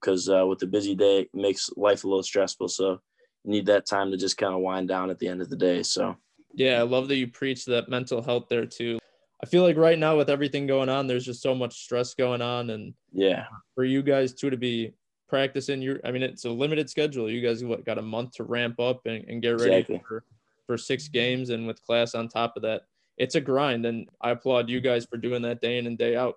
because 0.00 0.28
uh, 0.28 0.46
with 0.46 0.60
the 0.60 0.66
busy 0.66 0.94
day, 0.94 1.22
it 1.22 1.30
makes 1.34 1.70
life 1.76 2.04
a 2.04 2.08
little 2.08 2.22
stressful. 2.22 2.68
So 2.68 3.00
you 3.44 3.50
need 3.50 3.66
that 3.66 3.86
time 3.86 4.10
to 4.10 4.16
just 4.16 4.38
kind 4.38 4.54
of 4.54 4.60
wind 4.60 4.88
down 4.88 5.10
at 5.10 5.18
the 5.18 5.28
end 5.28 5.42
of 5.42 5.50
the 5.50 5.56
day. 5.56 5.82
So. 5.82 6.16
Yeah, 6.54 6.78
I 6.78 6.82
love 6.82 7.08
that 7.08 7.16
you 7.16 7.28
preach 7.28 7.64
that 7.64 7.88
mental 7.88 8.20
health 8.20 8.46
there 8.50 8.66
too. 8.66 8.98
I 9.42 9.46
feel 9.48 9.62
like 9.62 9.76
right 9.76 9.98
now 9.98 10.16
with 10.16 10.30
everything 10.30 10.66
going 10.66 10.88
on, 10.88 11.06
there's 11.06 11.24
just 11.24 11.42
so 11.42 11.54
much 11.54 11.82
stress 11.82 12.14
going 12.14 12.40
on, 12.40 12.70
and 12.70 12.94
yeah, 13.12 13.46
for 13.74 13.84
you 13.84 14.02
guys 14.02 14.34
too 14.34 14.50
to 14.50 14.56
be 14.56 14.92
practicing 15.28 15.82
your, 15.82 15.98
I 16.04 16.12
mean, 16.12 16.22
it's 16.22 16.44
a 16.44 16.50
limited 16.50 16.88
schedule. 16.88 17.30
You 17.30 17.40
guys 17.40 17.64
what, 17.64 17.84
got 17.84 17.98
a 17.98 18.02
month 18.02 18.32
to 18.32 18.44
ramp 18.44 18.78
up 18.78 19.00
and, 19.06 19.24
and 19.28 19.42
get 19.42 19.58
ready 19.58 19.76
exactly. 19.76 20.02
for 20.06 20.24
for 20.66 20.78
six 20.78 21.08
games, 21.08 21.50
and 21.50 21.66
with 21.66 21.82
class 21.82 22.14
on 22.14 22.28
top 22.28 22.56
of 22.56 22.62
that, 22.62 22.82
it's 23.18 23.34
a 23.34 23.40
grind. 23.40 23.84
And 23.84 24.08
I 24.20 24.30
applaud 24.30 24.70
you 24.70 24.80
guys 24.80 25.06
for 25.06 25.16
doing 25.16 25.42
that 25.42 25.60
day 25.60 25.78
in 25.78 25.86
and 25.86 25.98
day 25.98 26.16
out. 26.16 26.36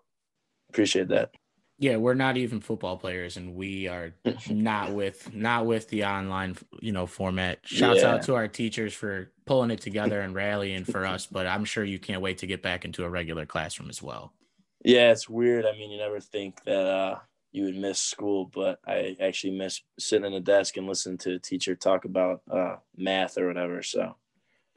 Appreciate 0.70 1.10
that 1.10 1.32
yeah 1.78 1.98
we're 1.98 2.14
not 2.14 2.38
even 2.38 2.60
football 2.60 2.98
players 2.98 3.38
and 3.38 3.56
we 3.56 3.88
are 3.88 4.14
not 4.50 4.94
with 4.94 5.34
not 5.34 5.66
with 5.66 5.90
the 5.90 6.06
online 6.06 6.56
you 6.82 6.92
know 6.92 7.06
format. 7.06 7.60
Shouts 7.64 8.02
yeah. 8.02 8.14
out 8.14 8.24
to 8.24 8.36
our 8.36 8.48
teachers 8.48 8.94
for 8.94 9.32
pulling 9.46 9.72
it 9.72 9.82
together 9.82 10.22
and 10.22 10.34
rallying 10.34 10.86
for 10.86 11.06
us 11.14 11.26
but 11.26 11.48
i'm 11.48 11.66
sure 11.66 11.84
you 11.84 12.00
can't 12.00 12.22
wait 12.22 12.40
to 12.40 12.48
get 12.48 12.62
back 12.62 12.86
into 12.86 13.04
a 13.04 13.10
regular 13.10 13.46
classroom 13.46 13.90
as 13.90 14.02
well. 14.02 14.34
Yeah 14.84 15.12
it's 15.12 15.30
weird. 15.30 15.66
I 15.66 15.74
mean 15.74 15.92
you 15.92 15.98
never 15.98 16.20
think 16.20 16.64
that 16.64 16.86
uh 16.86 17.20
you 17.52 17.64
would 17.64 17.78
miss 17.78 18.02
school 18.02 18.52
but 18.54 18.80
i 18.86 19.16
actually 19.22 19.58
miss 19.58 19.82
sitting 19.98 20.26
in 20.26 20.34
a 20.34 20.42
desk 20.42 20.76
and 20.76 20.88
listening 20.88 21.18
to 21.18 21.36
a 21.36 21.40
teacher 21.40 21.74
talk 21.74 22.04
about 22.04 22.42
uh 22.52 22.76
math 22.98 23.38
or 23.38 23.48
whatever 23.48 23.82
so 23.82 24.14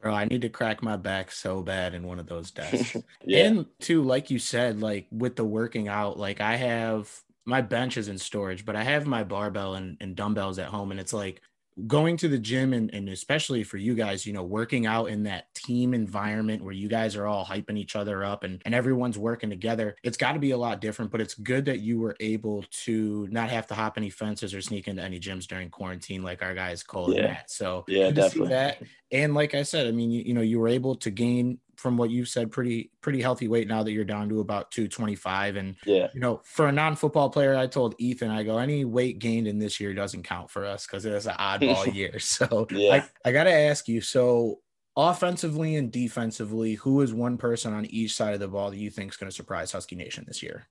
Bro, 0.00 0.14
I 0.14 0.26
need 0.26 0.42
to 0.42 0.48
crack 0.48 0.82
my 0.82 0.96
back 0.96 1.32
so 1.32 1.62
bad 1.62 1.94
in 1.94 2.06
one 2.06 2.18
of 2.18 2.26
those 2.26 2.50
desks. 2.52 2.96
yeah. 3.24 3.46
And 3.46 3.66
too, 3.80 4.02
like 4.02 4.30
you 4.30 4.38
said, 4.38 4.80
like 4.80 5.06
with 5.10 5.36
the 5.36 5.44
working 5.44 5.88
out, 5.88 6.18
like 6.18 6.40
I 6.40 6.56
have 6.56 7.10
my 7.44 7.60
bench 7.62 7.96
is 7.96 8.08
in 8.08 8.18
storage, 8.18 8.64
but 8.64 8.76
I 8.76 8.84
have 8.84 9.06
my 9.06 9.24
barbell 9.24 9.74
and, 9.74 9.96
and 10.00 10.14
dumbbells 10.14 10.58
at 10.58 10.68
home. 10.68 10.90
And 10.90 11.00
it's 11.00 11.14
like 11.14 11.40
going 11.86 12.16
to 12.16 12.28
the 12.28 12.38
gym 12.38 12.72
and, 12.72 12.92
and 12.92 13.08
especially 13.08 13.62
for 13.62 13.76
you 13.76 13.94
guys, 13.94 14.26
you 14.26 14.32
know, 14.32 14.42
working 14.42 14.86
out 14.86 15.06
in 15.06 15.22
that 15.24 15.52
team 15.54 15.94
environment 15.94 16.62
where 16.62 16.72
you 16.72 16.88
guys 16.88 17.14
are 17.14 17.26
all 17.26 17.44
hyping 17.44 17.78
each 17.78 17.94
other 17.94 18.24
up 18.24 18.42
and, 18.42 18.60
and 18.64 18.74
everyone's 18.74 19.18
working 19.18 19.50
together, 19.50 19.96
it's 20.02 20.16
got 20.16 20.32
to 20.32 20.38
be 20.38 20.50
a 20.50 20.56
lot 20.56 20.80
different. 20.80 21.10
But 21.10 21.20
it's 21.20 21.34
good 21.34 21.64
that 21.66 21.80
you 21.80 22.00
were 22.00 22.16
able 22.20 22.64
to 22.84 23.28
not 23.30 23.50
have 23.50 23.66
to 23.68 23.74
hop 23.74 23.96
any 23.96 24.10
fences 24.10 24.54
or 24.54 24.60
sneak 24.60 24.88
into 24.88 25.02
any 25.02 25.20
gyms 25.20 25.46
during 25.46 25.70
quarantine 25.70 26.22
like 26.22 26.42
our 26.42 26.54
guys 26.54 26.82
Cole 26.82 27.14
yeah. 27.14 27.26
and 27.26 27.38
So 27.46 27.84
yeah, 27.86 28.10
definitely. 28.10 28.50
that. 28.50 28.82
And 29.12 29.34
like 29.34 29.54
I 29.54 29.62
said, 29.62 29.86
I 29.86 29.92
mean, 29.92 30.10
you, 30.10 30.22
you 30.22 30.34
know, 30.34 30.40
you 30.40 30.58
were 30.58 30.68
able 30.68 30.96
to 30.96 31.10
gain 31.10 31.58
from 31.78 31.96
what 31.96 32.10
you've 32.10 32.28
said, 32.28 32.50
pretty 32.50 32.90
pretty 33.00 33.22
healthy 33.22 33.46
weight 33.46 33.68
now 33.68 33.82
that 33.82 33.92
you're 33.92 34.04
down 34.04 34.28
to 34.28 34.40
about 34.40 34.70
225. 34.72 35.56
And 35.56 35.76
yeah, 35.86 36.08
you 36.12 36.20
know, 36.20 36.40
for 36.44 36.66
a 36.66 36.72
non-football 36.72 37.30
player, 37.30 37.56
I 37.56 37.68
told 37.68 37.94
Ethan, 37.98 38.30
I 38.30 38.42
go, 38.42 38.58
any 38.58 38.84
weight 38.84 39.20
gained 39.20 39.46
in 39.46 39.58
this 39.58 39.78
year 39.78 39.94
doesn't 39.94 40.24
count 40.24 40.50
for 40.50 40.66
us 40.66 40.86
because 40.86 41.04
it 41.04 41.12
is 41.14 41.26
an 41.26 41.34
oddball 41.38 41.92
year. 41.94 42.18
So 42.28 42.66
yeah. 42.70 42.94
I, 43.24 43.28
I 43.28 43.32
gotta 43.32 43.52
ask 43.52 43.88
you, 43.88 44.00
so 44.00 44.58
offensively 44.96 45.76
and 45.76 45.92
defensively, 45.92 46.74
who 46.74 47.00
is 47.00 47.14
one 47.14 47.38
person 47.38 47.72
on 47.72 47.86
each 47.86 48.14
side 48.14 48.34
of 48.34 48.40
the 48.40 48.48
ball 48.48 48.70
that 48.70 48.76
you 48.76 48.90
think 48.90 49.12
is 49.12 49.16
going 49.16 49.30
to 49.30 49.34
surprise 49.34 49.72
Husky 49.72 49.96
Nation 49.96 50.24
this 50.26 50.42
year? 50.42 50.66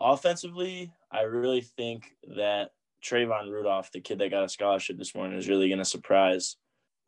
Offensively, 0.00 0.90
I 1.12 1.22
really 1.22 1.60
think 1.60 2.16
that 2.36 2.70
Trayvon 3.04 3.50
Rudolph, 3.50 3.92
the 3.92 4.00
kid 4.00 4.18
that 4.18 4.30
got 4.30 4.44
a 4.44 4.48
scholarship 4.48 4.96
this 4.96 5.14
morning, 5.14 5.38
is 5.38 5.48
really 5.48 5.68
going 5.68 5.78
to 5.78 5.84
surprise 5.84 6.56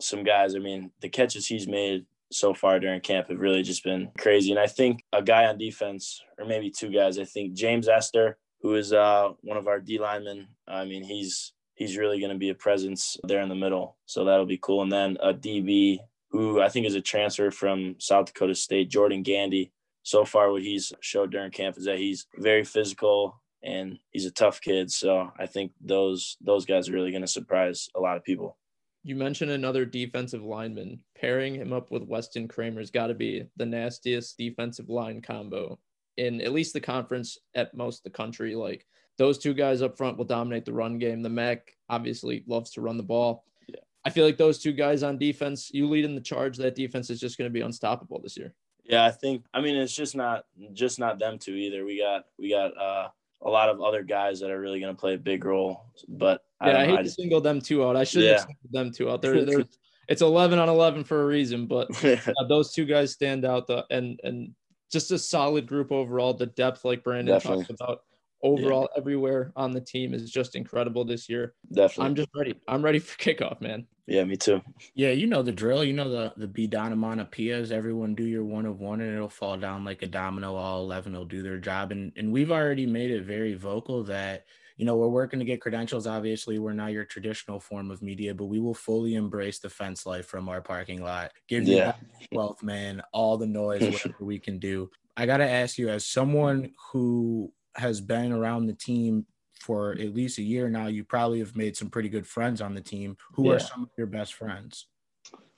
some 0.00 0.22
guys. 0.22 0.54
I 0.54 0.58
mean, 0.58 0.90
the 1.00 1.08
catches 1.08 1.46
he's 1.46 1.66
made 1.66 2.04
so 2.30 2.54
far 2.54 2.78
during 2.78 3.00
camp 3.00 3.28
have 3.28 3.40
really 3.40 3.62
just 3.62 3.84
been 3.84 4.10
crazy. 4.18 4.50
And 4.50 4.60
I 4.60 4.66
think 4.66 5.04
a 5.12 5.22
guy 5.22 5.46
on 5.46 5.58
defense, 5.58 6.22
or 6.38 6.46
maybe 6.46 6.70
two 6.70 6.90
guys, 6.90 7.18
I 7.18 7.24
think 7.24 7.54
James 7.54 7.88
Esther, 7.88 8.38
who 8.62 8.74
is 8.74 8.92
uh, 8.92 9.30
one 9.40 9.56
of 9.56 9.66
our 9.66 9.80
D 9.80 9.98
linemen, 9.98 10.48
I 10.68 10.84
mean, 10.84 11.02
he's 11.02 11.52
he's 11.74 11.96
really 11.96 12.20
going 12.20 12.32
to 12.32 12.38
be 12.38 12.50
a 12.50 12.54
presence 12.54 13.16
there 13.24 13.40
in 13.40 13.48
the 13.48 13.54
middle. 13.54 13.96
So 14.04 14.24
that'll 14.24 14.46
be 14.46 14.58
cool. 14.58 14.82
And 14.82 14.92
then 14.92 15.16
a 15.22 15.32
DB 15.32 15.98
who 16.30 16.60
I 16.60 16.68
think 16.68 16.86
is 16.86 16.94
a 16.94 17.00
transfer 17.00 17.50
from 17.50 17.96
South 17.98 18.26
Dakota 18.26 18.54
State, 18.54 18.90
Jordan 18.90 19.22
Gandy. 19.22 19.72
So 20.02 20.24
far, 20.24 20.52
what 20.52 20.62
he's 20.62 20.92
showed 21.00 21.30
during 21.30 21.50
camp 21.50 21.78
is 21.78 21.84
that 21.86 21.98
he's 21.98 22.26
very 22.36 22.64
physical 22.64 23.40
and 23.62 23.98
he's 24.10 24.26
a 24.26 24.30
tough 24.30 24.60
kid. 24.60 24.90
So 24.90 25.32
I 25.38 25.46
think 25.46 25.72
those 25.80 26.36
those 26.40 26.64
guys 26.64 26.88
are 26.88 26.92
really 26.92 27.10
going 27.10 27.22
to 27.22 27.28
surprise 27.28 27.88
a 27.94 28.00
lot 28.00 28.16
of 28.16 28.24
people. 28.24 28.56
You 29.02 29.16
mentioned 29.16 29.50
another 29.50 29.84
defensive 29.84 30.42
lineman. 30.42 31.00
Pairing 31.16 31.54
him 31.54 31.72
up 31.72 31.90
with 31.90 32.02
Weston 32.02 32.48
Kramer's 32.48 32.90
got 32.90 33.06
to 33.06 33.14
be 33.14 33.44
the 33.56 33.66
nastiest 33.66 34.36
defensive 34.36 34.88
line 34.88 35.22
combo 35.22 35.78
in 36.16 36.40
at 36.40 36.52
least 36.52 36.74
the 36.74 36.80
conference, 36.80 37.38
at 37.54 37.74
most 37.74 38.04
the 38.04 38.10
country. 38.10 38.54
Like 38.54 38.86
those 39.16 39.38
two 39.38 39.54
guys 39.54 39.82
up 39.82 39.96
front 39.96 40.18
will 40.18 40.24
dominate 40.24 40.64
the 40.64 40.72
run 40.72 40.98
game. 40.98 41.22
The 41.22 41.28
MAC 41.28 41.76
obviously 41.88 42.44
loves 42.46 42.70
to 42.72 42.80
run 42.80 42.96
the 42.96 43.02
ball. 43.02 43.44
Yeah. 43.68 43.80
I 44.04 44.10
feel 44.10 44.24
like 44.24 44.36
those 44.36 44.58
two 44.58 44.72
guys 44.72 45.02
on 45.02 45.18
defense, 45.18 45.70
you 45.72 45.88
lead 45.88 46.04
in 46.04 46.14
the 46.14 46.20
charge. 46.20 46.58
That 46.58 46.74
defense 46.74 47.10
is 47.10 47.20
just 47.20 47.38
going 47.38 47.48
to 47.48 47.52
be 47.52 47.62
unstoppable 47.62 48.20
this 48.20 48.36
year. 48.36 48.54
Yeah, 48.84 49.04
I 49.04 49.10
think. 49.10 49.44
I 49.54 49.60
mean, 49.60 49.76
it's 49.76 49.94
just 49.94 50.16
not 50.16 50.44
just 50.72 50.98
not 50.98 51.18
them 51.18 51.38
two 51.38 51.54
either. 51.54 51.84
We 51.84 51.98
got 52.00 52.24
we 52.38 52.50
got 52.50 52.76
uh, 52.76 53.08
a 53.42 53.48
lot 53.48 53.68
of 53.68 53.80
other 53.80 54.02
guys 54.02 54.40
that 54.40 54.50
are 54.50 54.60
really 54.60 54.80
going 54.80 54.94
to 54.94 55.00
play 55.00 55.14
a 55.14 55.18
big 55.18 55.44
role. 55.44 55.86
But 56.08 56.42
yeah, 56.62 56.68
I, 56.68 56.82
I 56.82 56.86
hate 56.86 56.98
I 56.98 57.02
to 57.02 57.10
single 57.10 57.40
them 57.40 57.60
two 57.60 57.84
out. 57.84 57.96
I 57.96 58.04
should 58.04 58.22
yeah. 58.22 58.32
have 58.32 58.40
singled 58.40 58.72
them 58.72 58.92
two 58.92 59.10
out. 59.10 59.22
They're, 59.22 59.44
they're, 59.44 59.64
it's 60.08 60.22
11 60.22 60.58
on 60.58 60.68
11 60.68 61.04
for 61.04 61.22
a 61.22 61.26
reason, 61.26 61.66
but 61.66 61.88
those 62.48 62.72
two 62.72 62.84
guys 62.84 63.12
stand 63.12 63.44
out. 63.44 63.66
The, 63.66 63.84
and 63.90 64.18
and 64.24 64.54
just 64.90 65.12
a 65.12 65.18
solid 65.18 65.66
group 65.66 65.92
overall. 65.92 66.34
The 66.34 66.46
depth, 66.46 66.84
like 66.84 67.04
Brandon 67.04 67.34
Definitely. 67.34 67.64
talked 67.64 67.80
about, 67.80 68.00
overall 68.42 68.88
yeah. 68.92 69.00
everywhere 69.00 69.52
on 69.56 69.72
the 69.72 69.80
team 69.80 70.14
is 70.14 70.30
just 70.30 70.56
incredible 70.56 71.04
this 71.04 71.28
year. 71.28 71.54
Definitely. 71.72 72.06
I'm 72.06 72.14
just 72.14 72.28
ready. 72.34 72.54
I'm 72.68 72.82
ready 72.82 72.98
for 72.98 73.16
kickoff, 73.18 73.60
man. 73.60 73.86
Yeah, 74.06 74.24
me 74.24 74.36
too. 74.36 74.60
Yeah, 74.94 75.10
you 75.10 75.26
know 75.26 75.42
the 75.42 75.52
drill. 75.52 75.84
You 75.84 75.92
know 75.92 76.08
the 76.10 76.32
the 76.36 76.48
B 76.48 76.68
Pias. 76.68 77.70
Everyone 77.70 78.14
do 78.14 78.24
your 78.24 78.44
one 78.44 78.66
of 78.66 78.80
one 78.80 79.00
and 79.00 79.14
it'll 79.14 79.28
fall 79.28 79.56
down 79.56 79.84
like 79.84 80.02
a 80.02 80.06
domino. 80.06 80.54
All 80.56 80.82
11 80.82 81.12
will 81.12 81.24
do 81.24 81.42
their 81.42 81.58
job. 81.58 81.92
And 81.92 82.12
and 82.16 82.32
we've 82.32 82.50
already 82.50 82.86
made 82.86 83.10
it 83.10 83.22
very 83.24 83.54
vocal 83.54 84.04
that 84.04 84.44
you 84.76 84.86
know, 84.86 84.96
we're 84.96 85.08
working 85.08 85.38
to 85.38 85.44
get 85.44 85.60
credentials. 85.60 86.06
Obviously, 86.06 86.58
we're 86.58 86.72
not 86.72 86.92
your 86.92 87.04
traditional 87.04 87.60
form 87.60 87.90
of 87.90 88.00
media, 88.00 88.34
but 88.34 88.46
we 88.46 88.60
will 88.60 88.72
fully 88.72 89.14
embrace 89.14 89.58
the 89.58 89.68
fence 89.68 90.06
life 90.06 90.24
from 90.26 90.48
our 90.48 90.62
parking 90.62 91.02
lot. 91.02 91.32
Give 91.48 91.66
you 91.66 91.76
Yeah. 91.76 91.92
12th 92.32 92.62
man, 92.62 93.02
all 93.12 93.36
the 93.36 93.46
noise, 93.46 93.88
whatever 93.90 94.24
we 94.24 94.38
can 94.38 94.58
do. 94.58 94.90
I 95.18 95.26
got 95.26 95.38
to 95.38 95.48
ask 95.48 95.76
you, 95.76 95.90
as 95.90 96.06
someone 96.06 96.72
who 96.92 97.52
has 97.76 98.00
been 98.00 98.32
around 98.32 98.66
the 98.66 98.74
team 98.74 99.26
for 99.60 99.92
at 99.92 100.14
least 100.14 100.38
a 100.38 100.42
year 100.42 100.68
now, 100.68 100.86
you 100.86 101.04
probably 101.04 101.38
have 101.38 101.54
made 101.56 101.76
some 101.76 101.90
pretty 101.90 102.08
good 102.08 102.26
friends 102.26 102.60
on 102.60 102.74
the 102.74 102.80
team. 102.80 103.16
Who 103.34 103.48
Yeah. 103.48 103.54
are 103.54 103.58
some 103.60 103.82
of 103.84 103.90
your 103.96 104.06
best 104.06 104.34
friends? 104.34 104.86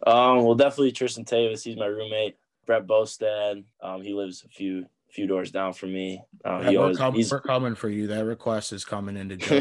Um, 0.06 0.44
well, 0.44 0.54
definitely 0.54 0.92
Tristan 0.92 1.24
Tavis. 1.24 1.62
He's 1.64 1.76
my 1.76 1.86
roommate. 1.86 2.36
Brett 2.66 2.86
Bostad. 2.86 3.64
Um, 3.82 4.02
he 4.02 4.12
lives 4.14 4.44
a 4.44 4.48
few 4.48 4.86
few 5.10 5.26
doors 5.26 5.50
down 5.50 5.74
from 5.74 5.92
me. 5.92 6.22
Uh, 6.42 6.62
he 6.62 6.76
we're, 6.78 6.82
always, 6.84 6.96
com- 6.96 7.14
he's, 7.14 7.30
we're 7.30 7.40
coming 7.40 7.74
for 7.74 7.90
you. 7.90 8.06
That 8.06 8.24
request 8.24 8.72
is 8.72 8.82
coming 8.82 9.18
into 9.18 9.36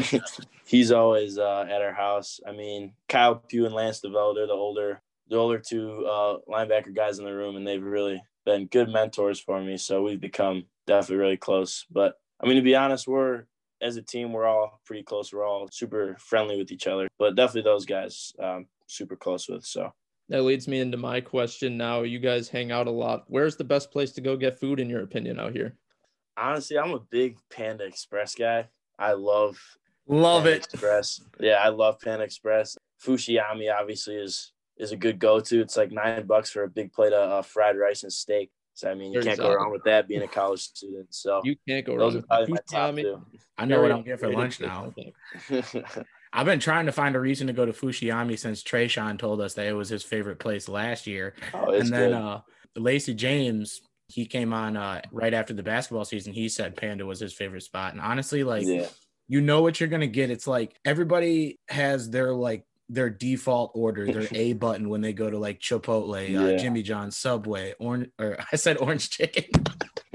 he's 0.64 0.90
always 0.90 1.36
uh, 1.36 1.66
at 1.68 1.82
our 1.82 1.92
house. 1.92 2.40
I 2.46 2.52
mean, 2.52 2.94
Kyle 3.06 3.34
Pugh 3.34 3.66
and 3.66 3.74
Lance 3.74 4.00
DeVoe, 4.00 4.32
they're 4.34 4.46
the 4.46 4.54
older, 4.54 5.02
the 5.28 5.36
older 5.36 5.58
two 5.58 6.06
uh, 6.06 6.38
linebacker 6.48 6.94
guys 6.94 7.18
in 7.18 7.26
the 7.26 7.34
room, 7.34 7.56
and 7.56 7.66
they've 7.66 7.82
really 7.82 8.22
been 8.46 8.64
good 8.66 8.88
mentors 8.88 9.38
for 9.40 9.60
me. 9.60 9.76
So 9.76 10.02
we've 10.02 10.20
become 10.20 10.64
definitely 10.86 11.16
really 11.16 11.36
close. 11.36 11.84
But 11.90 12.14
I 12.40 12.46
mean, 12.46 12.56
to 12.56 12.62
be 12.62 12.74
honest, 12.74 13.06
we're 13.06 13.44
as 13.82 13.96
a 13.96 14.02
team, 14.02 14.32
we're 14.32 14.46
all 14.46 14.80
pretty 14.86 15.02
close. 15.02 15.32
We're 15.32 15.46
all 15.46 15.68
super 15.72 16.16
friendly 16.18 16.56
with 16.56 16.70
each 16.72 16.86
other. 16.86 17.08
But 17.18 17.34
definitely 17.34 17.70
those 17.70 17.84
guys, 17.84 18.32
um, 18.38 18.66
super 18.86 19.16
close 19.16 19.48
with. 19.48 19.64
So 19.64 19.92
That 20.28 20.42
leads 20.42 20.68
me 20.68 20.80
into 20.80 20.96
my 20.96 21.20
question 21.20 21.76
now. 21.76 22.02
You 22.02 22.18
guys 22.20 22.48
hang 22.48 22.70
out 22.72 22.86
a 22.86 22.90
lot. 22.90 23.24
Where's 23.26 23.56
the 23.56 23.64
best 23.64 23.90
place 23.90 24.12
to 24.12 24.20
go 24.20 24.36
get 24.36 24.58
food, 24.60 24.80
in 24.80 24.88
your 24.88 25.02
opinion, 25.02 25.38
out 25.40 25.52
here? 25.52 25.76
honestly, 26.36 26.78
I'm 26.78 26.92
a 26.94 27.00
big 27.10 27.36
Panda 27.50 27.84
Express 27.84 28.34
guy. 28.34 28.68
I 28.98 29.12
love 29.12 29.58
Love 30.08 30.44
Panda 30.44 30.56
it. 30.56 30.64
Express. 30.64 31.20
Yeah, 31.38 31.56
I 31.62 31.68
love 31.68 32.00
Panda 32.00 32.24
Express. 32.24 32.76
Fushiyami 33.04 33.70
obviously 33.72 34.14
is 34.16 34.52
is 34.78 34.92
a 34.92 34.96
good 34.96 35.18
go 35.18 35.40
to. 35.40 35.60
It's 35.60 35.76
like 35.76 35.92
nine 35.92 36.26
bucks 36.26 36.50
for 36.50 36.62
a 36.64 36.68
big 36.68 36.92
plate 36.92 37.12
of 37.12 37.30
uh, 37.30 37.42
fried 37.42 37.76
rice 37.76 38.02
and 38.02 38.12
steak. 38.12 38.50
So 38.74 38.90
I 38.90 38.94
mean, 38.94 39.12
you 39.12 39.22
Very 39.22 39.36
can't 39.36 39.38
go 39.38 39.54
wrong 39.54 39.70
with 39.70 39.84
that 39.84 40.08
being 40.08 40.22
a 40.22 40.28
college 40.28 40.60
student. 40.60 41.14
So 41.14 41.40
You 41.44 41.56
can't 41.68 41.84
go 41.84 41.96
wrong 41.96 42.14
with 42.14 42.26
probably 42.26 42.54
my 42.54 42.58
Fushiyami. 42.58 43.20
I 43.58 43.64
know 43.66 43.82
what 43.82 43.92
I'm 43.92 44.02
getting 44.02 44.18
for 44.18 44.30
lunch 44.32 44.60
now. 44.60 44.86
I 44.86 44.90
think. 44.90 45.14
two. 45.70 45.84
I've 46.34 46.46
been 46.46 46.60
trying 46.60 46.86
to 46.86 46.92
find 46.92 47.14
a 47.14 47.20
reason 47.20 47.46
to 47.48 47.52
go 47.52 47.66
to 47.66 47.72
Fushiyami 47.72 48.38
since 48.38 48.62
Trayshawn 48.62 49.18
told 49.18 49.42
us 49.42 49.52
that 49.54 49.66
it 49.66 49.74
was 49.74 49.90
his 49.90 50.02
favorite 50.02 50.38
place 50.38 50.66
last 50.68 51.06
year. 51.06 51.34
oh, 51.52 51.70
it's 51.70 51.84
and 51.84 51.92
then 51.92 52.10
good. 52.10 52.16
uh 52.16 52.40
Lacey 52.74 53.12
James, 53.12 53.82
he 54.08 54.24
came 54.24 54.54
on 54.54 54.76
uh 54.76 55.02
right 55.12 55.34
after 55.34 55.52
the 55.52 55.62
basketball 55.62 56.06
season. 56.06 56.32
He 56.32 56.48
said 56.48 56.76
Panda 56.76 57.04
was 57.04 57.20
his 57.20 57.34
favorite 57.34 57.62
spot. 57.62 57.92
And 57.92 58.00
honestly, 58.00 58.44
like 58.44 58.66
yeah, 58.66 58.86
you 59.28 59.42
know 59.42 59.60
what 59.60 59.78
you're 59.78 59.90
gonna 59.90 60.06
get. 60.06 60.30
It's 60.30 60.46
like 60.46 60.74
everybody 60.86 61.58
has 61.68 62.08
their 62.08 62.32
like 62.32 62.64
their 62.88 63.10
default 63.10 63.72
order, 63.74 64.06
their 64.06 64.28
A 64.32 64.52
button 64.54 64.88
when 64.88 65.00
they 65.00 65.12
go 65.12 65.30
to 65.30 65.38
like 65.38 65.60
Chipotle, 65.60 66.54
uh, 66.54 66.58
Jimmy 66.58 66.82
John's, 66.82 67.16
Subway, 67.16 67.74
orange 67.78 68.10
or 68.18 68.38
I 68.52 68.56
said 68.56 68.78
orange 68.78 69.10
chicken. 69.10 69.44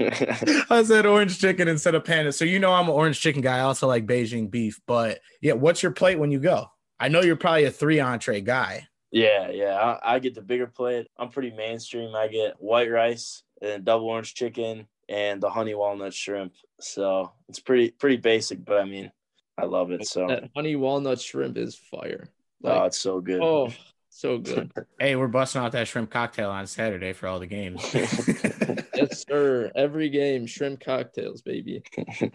I 0.70 0.82
said 0.84 1.06
orange 1.06 1.40
chicken 1.40 1.66
instead 1.68 1.94
of 1.94 2.04
panda. 2.04 2.32
So 2.32 2.44
you 2.44 2.58
know 2.58 2.72
I'm 2.72 2.84
an 2.88 2.94
orange 2.94 3.20
chicken 3.20 3.42
guy. 3.42 3.58
I 3.58 3.62
also 3.62 3.88
like 3.88 4.06
Beijing 4.06 4.50
beef. 4.50 4.80
But 4.86 5.20
yeah, 5.42 5.54
what's 5.54 5.82
your 5.82 5.92
plate 5.92 6.18
when 6.18 6.30
you 6.30 6.38
go? 6.38 6.66
I 7.00 7.08
know 7.08 7.20
you're 7.20 7.36
probably 7.36 7.64
a 7.64 7.70
three 7.70 8.00
entree 8.00 8.40
guy. 8.40 8.86
yeah, 9.10 9.50
yeah. 9.50 9.74
I, 10.02 10.14
I 10.14 10.18
get 10.18 10.34
the 10.34 10.42
bigger 10.42 10.66
plate. 10.66 11.08
I'm 11.18 11.30
pretty 11.30 11.50
mainstream. 11.50 12.14
I 12.14 12.28
get 12.28 12.54
white 12.60 12.90
rice 12.90 13.42
and 13.62 13.84
double 13.84 14.06
orange 14.06 14.34
chicken 14.34 14.86
and 15.08 15.40
the 15.40 15.50
honey 15.50 15.74
walnut 15.74 16.14
shrimp. 16.14 16.54
So 16.80 17.32
it's 17.48 17.60
pretty 17.60 17.90
pretty 17.90 18.18
basic, 18.18 18.64
but 18.64 18.78
I 18.78 18.84
mean, 18.84 19.10
I 19.56 19.64
love 19.64 19.90
it. 19.90 20.06
So 20.06 20.28
That 20.28 20.50
honey 20.54 20.76
walnut 20.76 21.20
shrimp 21.20 21.56
is 21.56 21.74
fire. 21.74 22.28
Oh, 22.64 22.84
it's 22.84 22.98
so 22.98 23.20
good. 23.20 23.40
oh, 23.42 23.72
so 24.10 24.38
good. 24.38 24.72
Hey, 25.00 25.14
we're 25.16 25.28
busting 25.28 25.60
out 25.60 25.72
that 25.72 25.86
shrimp 25.86 26.10
cocktail 26.10 26.50
on 26.50 26.66
Saturday 26.66 27.12
for 27.12 27.28
all 27.28 27.38
the 27.38 27.46
games. 27.46 27.82
yes, 27.94 29.24
sir. 29.28 29.70
Every 29.76 30.08
game, 30.08 30.46
shrimp 30.46 30.80
cocktails, 30.80 31.42
baby. 31.42 31.82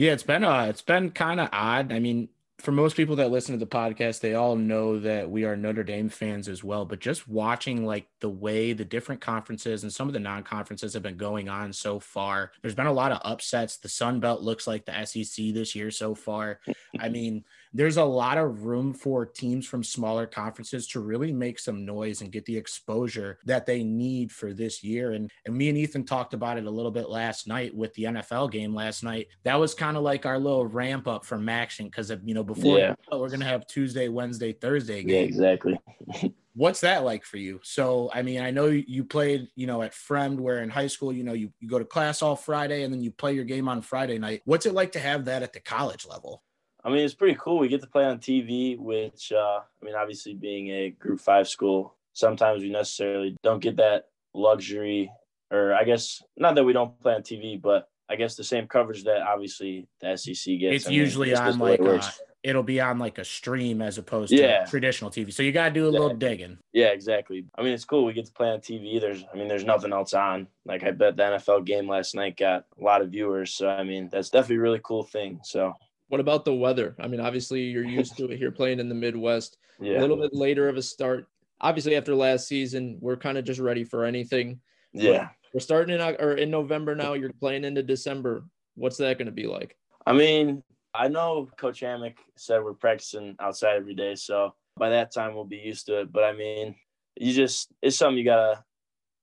Yeah, 0.00 0.12
it's 0.12 0.22
been 0.22 0.44
uh 0.44 0.66
it's 0.70 0.80
been 0.80 1.10
kind 1.10 1.40
of 1.40 1.48
odd. 1.52 1.92
I 1.92 1.98
mean, 1.98 2.28
for 2.58 2.70
most 2.70 2.96
people 2.96 3.16
that 3.16 3.32
listen 3.32 3.52
to 3.52 3.58
the 3.58 3.68
podcast, 3.68 4.20
they 4.20 4.34
all 4.34 4.54
know 4.54 5.00
that 5.00 5.28
we 5.28 5.44
are 5.44 5.56
Notre 5.56 5.82
Dame 5.82 6.08
fans 6.08 6.48
as 6.48 6.62
well, 6.62 6.84
but 6.84 7.00
just 7.00 7.26
watching 7.26 7.84
like 7.84 8.06
the 8.20 8.28
way 8.28 8.72
the 8.72 8.84
different 8.84 9.20
conferences 9.20 9.82
and 9.82 9.92
some 9.92 10.06
of 10.06 10.14
the 10.14 10.20
non-conferences 10.20 10.94
have 10.94 11.02
been 11.02 11.16
going 11.16 11.48
on 11.48 11.72
so 11.72 11.98
far. 11.98 12.52
There's 12.62 12.76
been 12.76 12.86
a 12.86 12.92
lot 12.92 13.10
of 13.10 13.20
upsets. 13.24 13.78
The 13.78 13.88
Sun 13.88 14.20
Belt 14.20 14.40
looks 14.40 14.68
like 14.68 14.86
the 14.86 15.04
SEC 15.04 15.52
this 15.52 15.74
year 15.74 15.90
so 15.90 16.14
far. 16.14 16.60
I 17.00 17.08
mean, 17.08 17.44
there's 17.72 17.96
a 17.96 18.04
lot 18.04 18.38
of 18.38 18.64
room 18.64 18.92
for 18.94 19.26
teams 19.26 19.66
from 19.66 19.84
smaller 19.84 20.26
conferences 20.26 20.86
to 20.88 21.00
really 21.00 21.32
make 21.32 21.58
some 21.58 21.84
noise 21.84 22.20
and 22.20 22.32
get 22.32 22.44
the 22.46 22.56
exposure 22.56 23.38
that 23.44 23.66
they 23.66 23.82
need 23.84 24.32
for 24.32 24.52
this 24.52 24.82
year. 24.82 25.12
And, 25.12 25.30
and 25.46 25.54
me 25.56 25.68
and 25.68 25.76
Ethan 25.78 26.04
talked 26.04 26.34
about 26.34 26.58
it 26.58 26.64
a 26.66 26.70
little 26.70 26.90
bit 26.90 27.08
last 27.08 27.46
night 27.46 27.74
with 27.74 27.92
the 27.94 28.04
NFL 28.04 28.50
game 28.50 28.74
last 28.74 29.02
night. 29.04 29.28
That 29.44 29.56
was 29.60 29.74
kind 29.74 29.96
of 29.96 30.02
like 30.02 30.26
our 30.26 30.38
little 30.38 30.66
ramp 30.66 31.06
up 31.06 31.24
from 31.24 31.48
action 31.48 31.86
because, 31.86 32.10
you 32.24 32.34
know, 32.34 32.44
before 32.44 32.78
Yeah. 32.78 32.94
we're 33.12 33.28
going 33.28 33.40
to 33.40 33.46
have 33.46 33.66
Tuesday, 33.66 34.08
Wednesday, 34.08 34.52
Thursday 34.52 35.02
yeah, 35.02 35.20
exactly. 35.20 35.78
What's 36.54 36.80
that 36.80 37.04
like 37.04 37.24
for 37.24 37.36
you? 37.36 37.60
So, 37.62 38.10
I 38.12 38.22
mean, 38.22 38.40
I 38.40 38.50
know 38.50 38.66
you- 38.66 38.84
you 38.88 39.04
played, 39.04 39.46
you 39.54 39.68
know, 39.68 39.82
at 39.82 39.92
Fremd, 39.92 40.40
where 40.40 40.60
in 40.62 40.70
high 40.70 40.88
school, 40.88 41.12
you 41.12 41.22
know, 41.22 41.32
you, 41.32 41.52
you 41.60 41.68
go 41.68 41.78
to 41.78 41.84
class 41.84 42.20
all 42.20 42.34
Friday 42.34 42.82
and 42.82 42.92
then 42.92 43.00
you 43.00 43.12
play 43.12 43.32
your 43.34 43.44
game 43.44 43.68
on 43.68 43.80
Friday 43.80 44.18
night. 44.18 44.42
What's 44.44 44.66
it 44.66 44.74
like 44.74 44.90
to 44.92 44.98
have 44.98 45.26
that 45.26 45.44
at 45.44 45.52
the 45.52 45.60
college 45.60 46.04
level? 46.04 46.42
I 46.88 46.90
mean, 46.90 47.04
it's 47.04 47.14
pretty 47.14 47.36
cool. 47.38 47.58
We 47.58 47.68
get 47.68 47.82
to 47.82 47.86
play 47.86 48.06
on 48.06 48.18
TV, 48.18 48.78
which, 48.78 49.30
uh, 49.30 49.60
I 49.60 49.84
mean, 49.84 49.94
obviously 49.94 50.32
being 50.32 50.68
a 50.68 50.88
group 50.88 51.20
five 51.20 51.46
school, 51.46 51.94
sometimes 52.14 52.62
we 52.62 52.70
necessarily 52.70 53.36
don't 53.42 53.60
get 53.60 53.76
that 53.76 54.06
luxury, 54.32 55.12
or 55.50 55.74
I 55.74 55.84
guess 55.84 56.22
not 56.38 56.54
that 56.54 56.64
we 56.64 56.72
don't 56.72 56.98
play 57.02 57.14
on 57.14 57.22
TV, 57.22 57.60
but 57.60 57.90
I 58.08 58.16
guess 58.16 58.36
the 58.36 58.44
same 58.44 58.66
coverage 58.66 59.04
that 59.04 59.20
obviously 59.20 59.86
the 60.00 60.16
SEC 60.16 60.58
gets. 60.58 60.76
It's 60.76 60.86
I 60.86 60.90
mean, 60.90 60.98
usually 60.98 61.30
it's 61.30 61.40
on 61.40 61.58
like 61.58 61.78
it 61.80 61.86
uh, 61.86 62.10
it'll 62.42 62.62
be 62.62 62.80
on 62.80 62.98
like 62.98 63.18
a 63.18 63.24
stream 63.24 63.82
as 63.82 63.98
opposed 63.98 64.30
to 64.30 64.64
traditional 64.66 65.10
TV. 65.10 65.30
So 65.32 65.42
you 65.42 65.52
got 65.52 65.68
to 65.68 65.74
do 65.74 65.88
a 65.88 65.90
little 65.90 66.14
digging. 66.14 66.56
Yeah, 66.72 66.86
exactly. 66.86 67.44
I 67.56 67.62
mean, 67.62 67.74
it's 67.74 67.84
cool. 67.84 68.06
We 68.06 68.14
get 68.14 68.26
to 68.26 68.32
play 68.32 68.48
on 68.48 68.60
TV. 68.60 68.98
There's, 69.00 69.24
I 69.32 69.36
mean, 69.36 69.48
there's 69.48 69.64
nothing 69.64 69.92
else 69.92 70.14
on. 70.14 70.46
Like, 70.64 70.84
I 70.84 70.92
bet 70.92 71.16
the 71.16 71.24
NFL 71.24 71.66
game 71.66 71.88
last 71.88 72.14
night 72.14 72.38
got 72.38 72.64
a 72.80 72.82
lot 72.82 73.02
of 73.02 73.10
viewers. 73.10 73.52
So, 73.52 73.68
I 73.68 73.82
mean, 73.82 74.08
that's 74.10 74.30
definitely 74.30 74.56
a 74.56 74.60
really 74.60 74.80
cool 74.82 75.02
thing. 75.02 75.40
So, 75.42 75.74
What 76.08 76.20
about 76.20 76.44
the 76.44 76.54
weather? 76.54 76.96
I 76.98 77.06
mean, 77.08 77.20
obviously 77.20 77.62
you're 77.62 77.84
used 78.00 78.16
to 78.16 78.30
it 78.30 78.38
here 78.38 78.50
playing 78.50 78.80
in 78.80 78.88
the 78.88 78.94
Midwest. 78.94 79.58
A 79.80 80.00
little 80.00 80.16
bit 80.16 80.34
later 80.34 80.68
of 80.68 80.76
a 80.76 80.82
start. 80.82 81.26
Obviously, 81.60 81.96
after 81.96 82.14
last 82.14 82.46
season, 82.48 82.98
we're 83.00 83.16
kind 83.16 83.38
of 83.38 83.44
just 83.44 83.60
ready 83.60 83.84
for 83.84 84.04
anything. 84.04 84.60
yeah. 84.92 85.28
We're 85.54 85.60
starting 85.60 85.98
in 85.98 86.00
or 86.02 86.34
in 86.34 86.50
November 86.50 86.94
now. 86.94 87.14
You're 87.14 87.32
playing 87.32 87.64
into 87.64 87.82
December. 87.82 88.44
What's 88.74 88.98
that 88.98 89.16
going 89.16 89.26
to 89.26 89.32
be 89.32 89.46
like? 89.46 89.76
I 90.06 90.12
mean, 90.12 90.62
I 90.94 91.08
know 91.08 91.48
Coach 91.58 91.80
Hammock 91.80 92.18
said 92.36 92.62
we're 92.62 92.74
practicing 92.74 93.34
outside 93.40 93.76
every 93.76 93.94
day, 93.94 94.14
so 94.14 94.54
by 94.76 94.90
that 94.90 95.12
time 95.12 95.34
we'll 95.34 95.44
be 95.44 95.56
used 95.56 95.86
to 95.86 96.00
it. 96.00 96.12
But 96.12 96.24
I 96.24 96.32
mean, 96.32 96.74
you 97.16 97.32
just 97.32 97.68
it's 97.82 97.96
something 97.96 98.18
you 98.18 98.24
gotta 98.24 98.62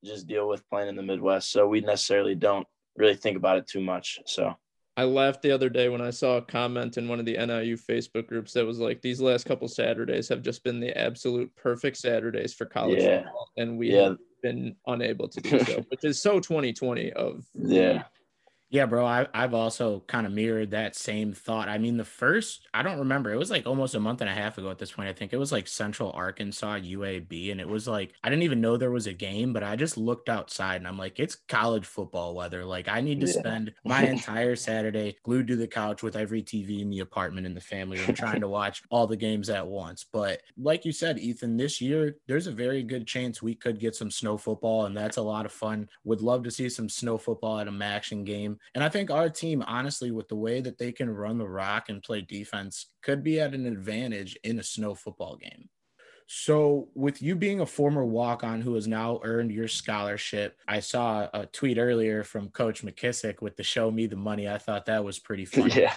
just 0.03 0.27
deal 0.27 0.47
with 0.47 0.67
playing 0.69 0.89
in 0.89 0.95
the 0.95 1.03
Midwest. 1.03 1.51
So 1.51 1.67
we 1.67 1.81
necessarily 1.81 2.35
don't 2.35 2.67
really 2.97 3.15
think 3.15 3.37
about 3.37 3.57
it 3.57 3.67
too 3.67 3.81
much. 3.81 4.19
So 4.25 4.55
I 4.97 5.03
laughed 5.03 5.41
the 5.41 5.51
other 5.51 5.69
day 5.69 5.89
when 5.89 6.01
I 6.01 6.09
saw 6.09 6.37
a 6.37 6.41
comment 6.41 6.97
in 6.97 7.07
one 7.09 7.19
of 7.19 7.25
the 7.25 7.37
NIU 7.37 7.75
Facebook 7.75 8.27
groups 8.27 8.53
that 8.53 8.65
was 8.65 8.79
like, 8.79 9.01
"These 9.01 9.19
last 9.19 9.45
couple 9.45 9.67
Saturdays 9.67 10.29
have 10.29 10.41
just 10.41 10.63
been 10.63 10.79
the 10.79 10.97
absolute 10.97 11.53
perfect 11.55 11.97
Saturdays 11.97 12.53
for 12.53 12.65
college 12.65 12.99
Yeah. 13.01 13.23
football," 13.23 13.51
and 13.57 13.77
we 13.77 13.91
Yeah. 13.91 14.03
have 14.09 14.17
been 14.41 14.75
unable 14.87 15.27
to 15.27 15.41
do 15.41 15.59
so, 15.59 15.85
which 15.89 16.03
is 16.05 16.21
so 16.21 16.39
2020 16.39 17.11
of 17.13 17.45
yeah, 17.55 18.03
Yeah, 18.75 18.87
bro. 18.87 19.05
I, 19.05 19.27
I've 19.33 19.53
also 19.53 20.01
kind 20.01 20.25
of 20.27 20.33
mirrored 20.33 20.71
that 20.71 20.95
same 20.95 21.31
thought. 21.31 21.69
I 21.69 21.77
mean, 21.77 21.95
the 21.95 22.03
first, 22.03 22.67
I 22.73 22.83
don't 22.83 22.99
remember. 22.99 23.31
It 23.31 23.37
was 23.37 23.49
like 23.49 23.65
almost 23.65 23.95
a 23.95 24.01
month 24.01 24.19
and 24.19 24.29
a 24.29 24.33
half 24.33 24.57
ago 24.57 24.69
at 24.69 24.79
this 24.79 24.91
point. 24.91 25.07
I 25.07 25.13
think 25.13 25.31
it 25.31 25.37
was 25.37 25.51
like 25.51 25.67
Central 25.67 26.11
Arkansas 26.11 26.79
UAB. 26.79 27.51
And 27.51 27.61
it 27.61 27.69
was 27.69 27.87
like, 27.87 28.13
I 28.23 28.29
didn't 28.29 28.43
even 28.43 28.61
know 28.61 28.75
there 28.75 28.91
was 28.91 29.07
a 29.07 29.13
game, 29.13 29.53
but 29.53 29.63
I 29.63 29.77
just 29.77 29.97
looked 29.97 30.27
outside 30.29 30.77
and 30.77 30.87
I'm 30.87 30.97
like, 30.97 31.19
it's 31.19 31.35
college 31.35 31.85
football 31.85 32.35
weather. 32.35 32.65
Like, 32.65 32.89
I 32.89 33.01
need 33.01 33.21
to 33.21 33.27
Yeah. 33.27 33.41
spend 33.45 33.73
my 33.85 34.03
entire 34.05 34.57
Saturday 34.57 35.15
glued 35.23 35.47
to 35.47 35.55
the 35.55 35.67
couch 35.67 36.03
with 36.03 36.17
every 36.17 36.41
TV 36.43 36.81
in 36.81 36.89
the 36.89 36.99
apartment 36.99 37.47
in 37.47 37.53
the 37.53 37.61
family 37.61 37.99
room 37.99 38.13
trying 38.13 38.41
to 38.41 38.49
watch 38.49 38.83
all 38.89 39.07
the 39.07 39.15
games 39.15 39.49
at 39.49 39.67
once. 39.67 40.03
But 40.11 40.41
like 40.57 40.83
you 40.85 40.91
said, 40.91 41.19
Ethan, 41.19 41.55
this 41.55 41.79
year, 41.79 42.17
there's 42.27 42.47
a 42.47 42.51
very 42.51 42.83
good 42.83 43.07
chance 43.07 43.41
we 43.41 43.55
could 43.55 43.79
get 43.79 43.95
some 43.95 44.11
snow 44.11 44.37
football. 44.37 44.85
And 44.85 44.97
that's 44.97 45.17
a 45.17 45.21
lot 45.21 45.45
of 45.45 45.51
fun. 45.53 45.87
Would 46.03 46.21
love 46.21 46.43
to 46.43 46.51
see 46.51 46.67
some 46.67 46.89
snow 46.89 47.17
football 47.17 47.59
at 47.59 47.67
a 47.67 47.75
action 47.85 48.23
game. 48.23 48.57
And 48.73 48.83
I 48.83 48.89
think 48.89 49.11
our 49.11 49.29
team, 49.29 49.63
honestly, 49.65 50.11
with 50.11 50.27
the 50.27 50.35
way 50.35 50.61
that 50.61 50.77
they 50.77 50.91
can 50.91 51.09
run 51.09 51.37
the 51.37 51.47
rock 51.47 51.89
and 51.89 52.03
play 52.03 52.21
defense, 52.21 52.87
could 53.01 53.23
be 53.23 53.39
at 53.39 53.53
an 53.53 53.65
advantage 53.65 54.37
in 54.43 54.59
a 54.59 54.63
snow 54.63 54.95
football 54.95 55.37
game. 55.37 55.69
So, 56.27 56.89
with 56.95 57.21
you 57.21 57.35
being 57.35 57.59
a 57.59 57.67
former 57.67 58.03
walk 58.03 58.43
on 58.43 58.61
who 58.61 58.73
has 58.73 58.87
now 58.87 59.19
earned 59.23 59.51
your 59.51 59.67
scholarship, 59.67 60.57
I 60.67 60.79
saw 60.79 61.29
a 61.33 61.45
tweet 61.45 61.77
earlier 61.77 62.23
from 62.23 62.49
Coach 62.49 62.83
McKissick 62.83 63.41
with 63.41 63.55
the 63.55 63.63
show 63.63 63.91
me 63.91 64.07
the 64.07 64.15
money. 64.15 64.49
I 64.49 64.57
thought 64.57 64.87
that 64.87 65.03
was 65.03 65.19
pretty 65.19 65.45
funny. 65.45 65.75
yeah, 65.75 65.93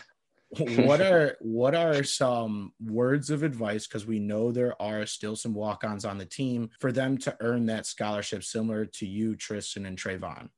what 0.50 1.00
are 1.00 1.36
what 1.40 1.74
are 1.74 2.02
some 2.02 2.72
words 2.84 3.30
of 3.30 3.42
advice 3.42 3.86
because 3.86 4.06
we 4.06 4.18
know 4.18 4.50
there 4.50 4.80
are 4.80 5.04
still 5.06 5.36
some 5.36 5.54
walk-ons 5.54 6.04
on 6.04 6.18
the 6.18 6.24
team 6.24 6.70
for 6.80 6.92
them 6.92 7.18
to 7.18 7.36
earn 7.40 7.66
that 7.66 7.86
scholarship 7.86 8.42
similar 8.42 8.86
to 8.86 9.06
you 9.06 9.36
tristan 9.36 9.84
and 9.84 9.98
trayvon 9.98 10.48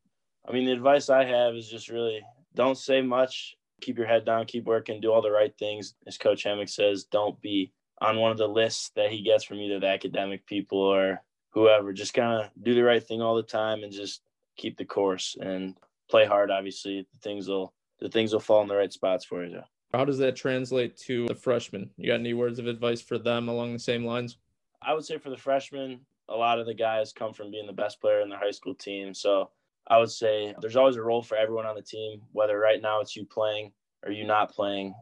i 0.50 0.52
mean 0.52 0.66
the 0.66 0.72
advice 0.72 1.08
i 1.08 1.24
have 1.24 1.54
is 1.54 1.68
just 1.68 1.88
really 1.88 2.20
don't 2.54 2.78
say 2.78 3.00
much 3.00 3.56
keep 3.80 3.96
your 3.96 4.06
head 4.06 4.24
down 4.24 4.44
keep 4.44 4.64
working 4.64 5.00
do 5.00 5.12
all 5.12 5.22
the 5.22 5.30
right 5.30 5.56
things 5.58 5.94
as 6.06 6.18
coach 6.18 6.42
Hammock 6.42 6.68
says 6.68 7.04
don't 7.04 7.40
be 7.40 7.72
on 8.00 8.18
one 8.18 8.30
of 8.30 8.38
the 8.38 8.46
lists 8.46 8.90
that 8.96 9.10
he 9.10 9.22
gets 9.22 9.44
from 9.44 9.58
either 9.58 9.80
the 9.80 9.86
academic 9.86 10.44
people 10.46 10.78
or 10.78 11.22
whoever 11.50 11.92
just 11.92 12.14
kind 12.14 12.44
of 12.44 12.50
do 12.62 12.74
the 12.74 12.82
right 12.82 13.06
thing 13.06 13.22
all 13.22 13.36
the 13.36 13.42
time 13.42 13.82
and 13.82 13.92
just 13.92 14.22
keep 14.56 14.76
the 14.76 14.84
course 14.84 15.36
and 15.40 15.76
play 16.10 16.26
hard 16.26 16.50
obviously 16.50 17.06
the 17.12 17.18
things 17.20 17.48
will 17.48 17.72
the 18.00 18.08
things 18.08 18.32
will 18.32 18.40
fall 18.40 18.62
in 18.62 18.68
the 18.68 18.76
right 18.76 18.92
spots 18.92 19.24
for 19.24 19.44
you 19.44 19.62
how 19.92 20.04
does 20.04 20.18
that 20.18 20.36
translate 20.36 20.96
to 20.98 21.26
the 21.26 21.34
freshmen? 21.34 21.90
You 21.96 22.08
got 22.08 22.20
any 22.20 22.32
words 22.32 22.58
of 22.58 22.66
advice 22.66 23.00
for 23.00 23.18
them 23.18 23.48
along 23.48 23.72
the 23.72 23.78
same 23.78 24.04
lines? 24.04 24.38
I 24.82 24.94
would 24.94 25.04
say 25.04 25.18
for 25.18 25.30
the 25.30 25.36
freshmen, 25.36 26.00
a 26.28 26.34
lot 26.34 26.60
of 26.60 26.66
the 26.66 26.74
guys 26.74 27.12
come 27.12 27.34
from 27.34 27.50
being 27.50 27.66
the 27.66 27.72
best 27.72 28.00
player 28.00 28.20
in 28.20 28.28
the 28.28 28.36
high 28.36 28.52
school 28.52 28.74
team. 28.74 29.12
So 29.14 29.50
I 29.88 29.98
would 29.98 30.10
say 30.10 30.54
there's 30.60 30.76
always 30.76 30.96
a 30.96 31.02
role 31.02 31.22
for 31.22 31.36
everyone 31.36 31.66
on 31.66 31.74
the 31.74 31.82
team, 31.82 32.22
whether 32.32 32.58
right 32.58 32.80
now 32.80 33.00
it's 33.00 33.16
you 33.16 33.24
playing 33.24 33.72
or 34.04 34.12
you 34.12 34.24
not 34.24 34.52
playing, 34.52 34.94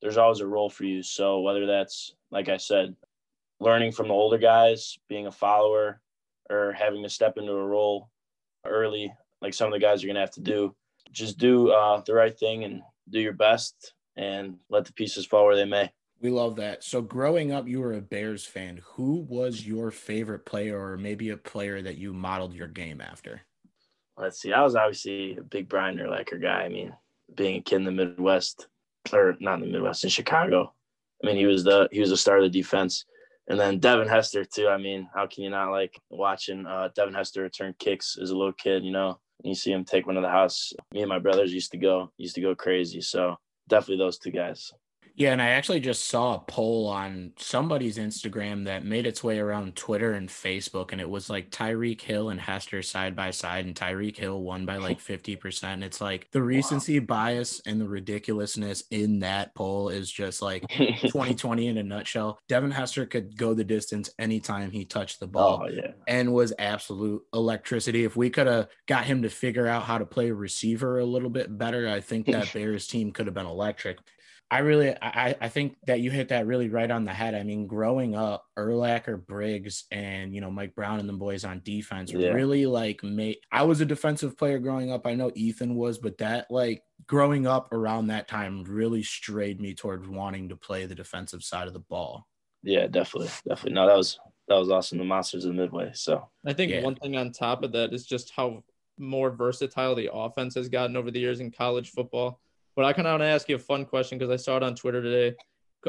there's 0.00 0.18
always 0.18 0.40
a 0.40 0.46
role 0.46 0.68
for 0.68 0.84
you. 0.84 1.02
So 1.02 1.40
whether 1.40 1.66
that's, 1.66 2.14
like 2.30 2.48
I 2.48 2.58
said, 2.58 2.94
learning 3.60 3.92
from 3.92 4.08
the 4.08 4.14
older 4.14 4.38
guys, 4.38 4.98
being 5.08 5.26
a 5.26 5.32
follower, 5.32 6.00
or 6.50 6.72
having 6.72 7.02
to 7.02 7.08
step 7.08 7.38
into 7.38 7.52
a 7.52 7.66
role 7.66 8.10
early, 8.66 9.12
like 9.40 9.54
some 9.54 9.66
of 9.66 9.72
the 9.72 9.84
guys 9.84 10.02
are 10.02 10.06
going 10.06 10.16
to 10.16 10.20
have 10.20 10.30
to 10.32 10.40
do, 10.40 10.74
just 11.10 11.38
do 11.38 11.70
uh, 11.70 12.02
the 12.06 12.14
right 12.14 12.38
thing 12.38 12.64
and 12.64 12.82
do 13.08 13.20
your 13.20 13.32
best 13.32 13.94
and 14.16 14.56
let 14.68 14.84
the 14.84 14.92
pieces 14.92 15.26
fall 15.26 15.46
where 15.46 15.56
they 15.56 15.64
may. 15.64 15.90
We 16.20 16.30
love 16.30 16.56
that. 16.56 16.84
So, 16.84 17.02
growing 17.02 17.52
up, 17.52 17.66
you 17.68 17.80
were 17.80 17.94
a 17.94 18.00
Bears 18.00 18.44
fan. 18.44 18.80
Who 18.94 19.26
was 19.28 19.66
your 19.66 19.90
favorite 19.90 20.46
player, 20.46 20.80
or 20.80 20.96
maybe 20.96 21.30
a 21.30 21.36
player 21.36 21.82
that 21.82 21.98
you 21.98 22.14
modeled 22.14 22.54
your 22.54 22.68
game 22.68 23.00
after? 23.00 23.42
Let's 24.16 24.40
see. 24.40 24.52
I 24.52 24.62
was 24.62 24.76
obviously 24.76 25.36
a 25.36 25.42
big 25.42 25.68
Brian 25.68 25.98
Urlacher 25.98 26.40
guy. 26.40 26.62
I 26.62 26.68
mean, 26.68 26.92
being 27.34 27.56
a 27.56 27.62
kid 27.62 27.76
in 27.76 27.84
the 27.84 27.90
Midwest, 27.90 28.68
or 29.12 29.36
not 29.40 29.54
in 29.54 29.60
the 29.60 29.66
Midwest, 29.66 30.04
in 30.04 30.10
Chicago. 30.10 30.72
I 31.22 31.26
mean, 31.26 31.36
he 31.36 31.46
was 31.46 31.64
the 31.64 31.88
he 31.90 32.00
was 32.00 32.10
the 32.10 32.16
star 32.16 32.38
of 32.38 32.42
the 32.42 32.48
defense. 32.48 33.04
And 33.48 33.60
then 33.60 33.78
Devin 33.78 34.08
Hester 34.08 34.44
too. 34.44 34.68
I 34.68 34.78
mean, 34.78 35.08
how 35.14 35.26
can 35.26 35.44
you 35.44 35.50
not 35.50 35.70
like 35.70 36.00
watching 36.08 36.64
uh, 36.66 36.88
Devin 36.94 37.12
Hester 37.14 37.42
return 37.42 37.74
kicks 37.78 38.16
as 38.20 38.30
a 38.30 38.36
little 38.36 38.54
kid? 38.54 38.84
You 38.84 38.92
know, 38.92 39.18
and 39.42 39.50
you 39.50 39.54
see 39.54 39.72
him 39.72 39.84
take 39.84 40.06
one 40.06 40.14
to 40.14 40.22
the 40.22 40.28
house. 40.28 40.72
Me 40.92 41.00
and 41.00 41.08
my 41.08 41.18
brothers 41.18 41.52
used 41.52 41.72
to 41.72 41.76
go 41.76 42.10
used 42.16 42.36
to 42.36 42.40
go 42.40 42.54
crazy. 42.54 43.00
So 43.00 43.36
definitely 43.68 43.98
those 43.98 44.18
two 44.18 44.30
guys. 44.30 44.72
Yeah, 45.16 45.32
and 45.32 45.40
I 45.40 45.50
actually 45.50 45.78
just 45.78 46.08
saw 46.08 46.34
a 46.34 46.40
poll 46.40 46.88
on 46.88 47.32
somebody's 47.38 47.98
Instagram 47.98 48.64
that 48.64 48.84
made 48.84 49.06
its 49.06 49.22
way 49.22 49.38
around 49.38 49.76
Twitter 49.76 50.12
and 50.14 50.28
Facebook, 50.28 50.90
and 50.90 51.00
it 51.00 51.08
was 51.08 51.30
like 51.30 51.50
Tyreek 51.50 52.00
Hill 52.00 52.30
and 52.30 52.40
Hester 52.40 52.82
side 52.82 53.14
by 53.14 53.30
side, 53.30 53.64
and 53.64 53.76
Tyreek 53.76 54.16
Hill 54.16 54.42
won 54.42 54.66
by 54.66 54.78
like 54.78 54.98
50%. 55.00 55.64
And 55.64 55.84
It's 55.84 56.00
like 56.00 56.28
the 56.32 56.42
recency 56.42 56.98
wow. 56.98 57.06
bias 57.06 57.62
and 57.64 57.80
the 57.80 57.88
ridiculousness 57.88 58.84
in 58.90 59.20
that 59.20 59.54
poll 59.54 59.88
is 59.88 60.10
just 60.10 60.42
like 60.42 60.68
2020 60.68 61.68
in 61.68 61.78
a 61.78 61.82
nutshell. 61.82 62.38
Devin 62.48 62.72
Hester 62.72 63.06
could 63.06 63.36
go 63.36 63.54
the 63.54 63.64
distance 63.64 64.10
anytime 64.18 64.72
he 64.72 64.84
touched 64.84 65.20
the 65.20 65.28
ball 65.28 65.62
oh, 65.64 65.68
yeah. 65.68 65.92
and 66.08 66.32
was 66.32 66.52
absolute 66.58 67.22
electricity. 67.32 68.04
If 68.04 68.16
we 68.16 68.30
could 68.30 68.48
have 68.48 68.68
got 68.88 69.04
him 69.04 69.22
to 69.22 69.30
figure 69.30 69.68
out 69.68 69.84
how 69.84 69.98
to 69.98 70.06
play 70.06 70.32
receiver 70.32 70.98
a 70.98 71.04
little 71.04 71.30
bit 71.30 71.56
better, 71.56 71.88
I 71.88 72.00
think 72.00 72.26
that 72.26 72.52
Bears 72.52 72.88
team 72.88 73.12
could 73.12 73.26
have 73.26 73.34
been 73.34 73.46
electric. 73.46 73.98
I 74.50 74.58
really, 74.58 74.94
I, 75.02 75.34
I 75.40 75.48
think 75.48 75.76
that 75.86 76.00
you 76.00 76.10
hit 76.10 76.28
that 76.28 76.46
really 76.46 76.68
right 76.68 76.90
on 76.90 77.04
the 77.04 77.12
head. 77.12 77.34
I 77.34 77.42
mean, 77.42 77.66
growing 77.66 78.14
up, 78.14 78.44
Urlacher, 78.58 79.24
Briggs, 79.24 79.84
and 79.90 80.34
you 80.34 80.40
know 80.40 80.50
Mike 80.50 80.74
Brown 80.74 81.00
and 81.00 81.08
the 81.08 81.14
boys 81.14 81.44
on 81.44 81.62
defense 81.64 82.12
yeah. 82.12 82.28
really 82.28 82.66
like 82.66 83.02
made. 83.02 83.38
I 83.50 83.62
was 83.64 83.80
a 83.80 83.86
defensive 83.86 84.36
player 84.36 84.58
growing 84.58 84.92
up. 84.92 85.06
I 85.06 85.14
know 85.14 85.32
Ethan 85.34 85.74
was, 85.74 85.98
but 85.98 86.18
that 86.18 86.50
like 86.50 86.82
growing 87.06 87.46
up 87.46 87.72
around 87.72 88.08
that 88.08 88.28
time 88.28 88.64
really 88.64 89.02
strayed 89.02 89.60
me 89.60 89.74
towards 89.74 90.06
wanting 90.08 90.50
to 90.50 90.56
play 90.56 90.86
the 90.86 90.94
defensive 90.94 91.42
side 91.42 91.66
of 91.66 91.72
the 91.72 91.80
ball. 91.80 92.26
Yeah, 92.62 92.86
definitely, 92.86 93.30
definitely. 93.48 93.72
No, 93.72 93.86
that 93.86 93.96
was 93.96 94.18
that 94.48 94.58
was 94.58 94.70
awesome. 94.70 94.98
The 94.98 95.04
monsters 95.04 95.46
of 95.46 95.54
the 95.54 95.60
midway. 95.60 95.90
So 95.94 96.28
I 96.46 96.52
think 96.52 96.70
yeah. 96.70 96.82
one 96.82 96.96
thing 96.96 97.16
on 97.16 97.32
top 97.32 97.64
of 97.64 97.72
that 97.72 97.92
is 97.92 98.06
just 98.06 98.30
how 98.36 98.62
more 98.98 99.30
versatile 99.30 99.94
the 99.94 100.12
offense 100.12 100.54
has 100.54 100.68
gotten 100.68 100.96
over 100.96 101.10
the 101.10 101.18
years 101.18 101.40
in 101.40 101.50
college 101.50 101.90
football 101.90 102.40
but 102.76 102.84
I 102.84 102.92
kind 102.92 103.06
of 103.06 103.12
want 103.12 103.22
to 103.22 103.26
ask 103.26 103.48
you 103.48 103.56
a 103.56 103.58
fun 103.58 103.84
question 103.84 104.18
because 104.18 104.32
I 104.32 104.36
saw 104.36 104.56
it 104.56 104.62
on 104.62 104.74
Twitter 104.74 105.02
today. 105.02 105.36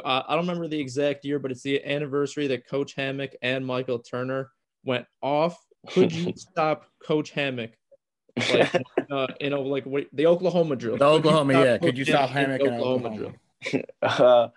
I 0.04 0.24
don't 0.30 0.40
remember 0.40 0.68
the 0.68 0.80
exact 0.80 1.24
year, 1.24 1.40
but 1.40 1.52
it's 1.52 1.62
the 1.62 1.84
anniversary 1.86 2.48
that 2.48 2.68
Coach 2.68 2.96
Hammock 2.96 3.32
and 3.42 3.66
Michael 3.66 4.00
Turner 4.00 4.52
went 4.84 5.06
off. 5.22 5.58
Could 5.90 6.12
you 6.12 6.34
stop 6.36 6.86
Coach 7.06 7.32
Hammock? 7.32 7.72
Like, 8.50 8.84
uh, 9.10 9.28
you 9.40 9.50
know, 9.50 9.62
like 9.62 9.86
what, 9.86 10.08
the 10.12 10.28
Oklahoma 10.28 10.76
drill. 10.76 10.98
The 10.98 11.06
Oklahoma, 11.06 11.54
yeah. 11.54 11.78
Could 11.78 11.98
you 11.98 12.04
stop 12.04 12.30
Hammock 12.32 12.60
in 12.60 12.74
Oklahoma, 12.74 13.08
Oklahoma 13.08 13.34
drill? 13.72 13.84
uh, 14.02 14.50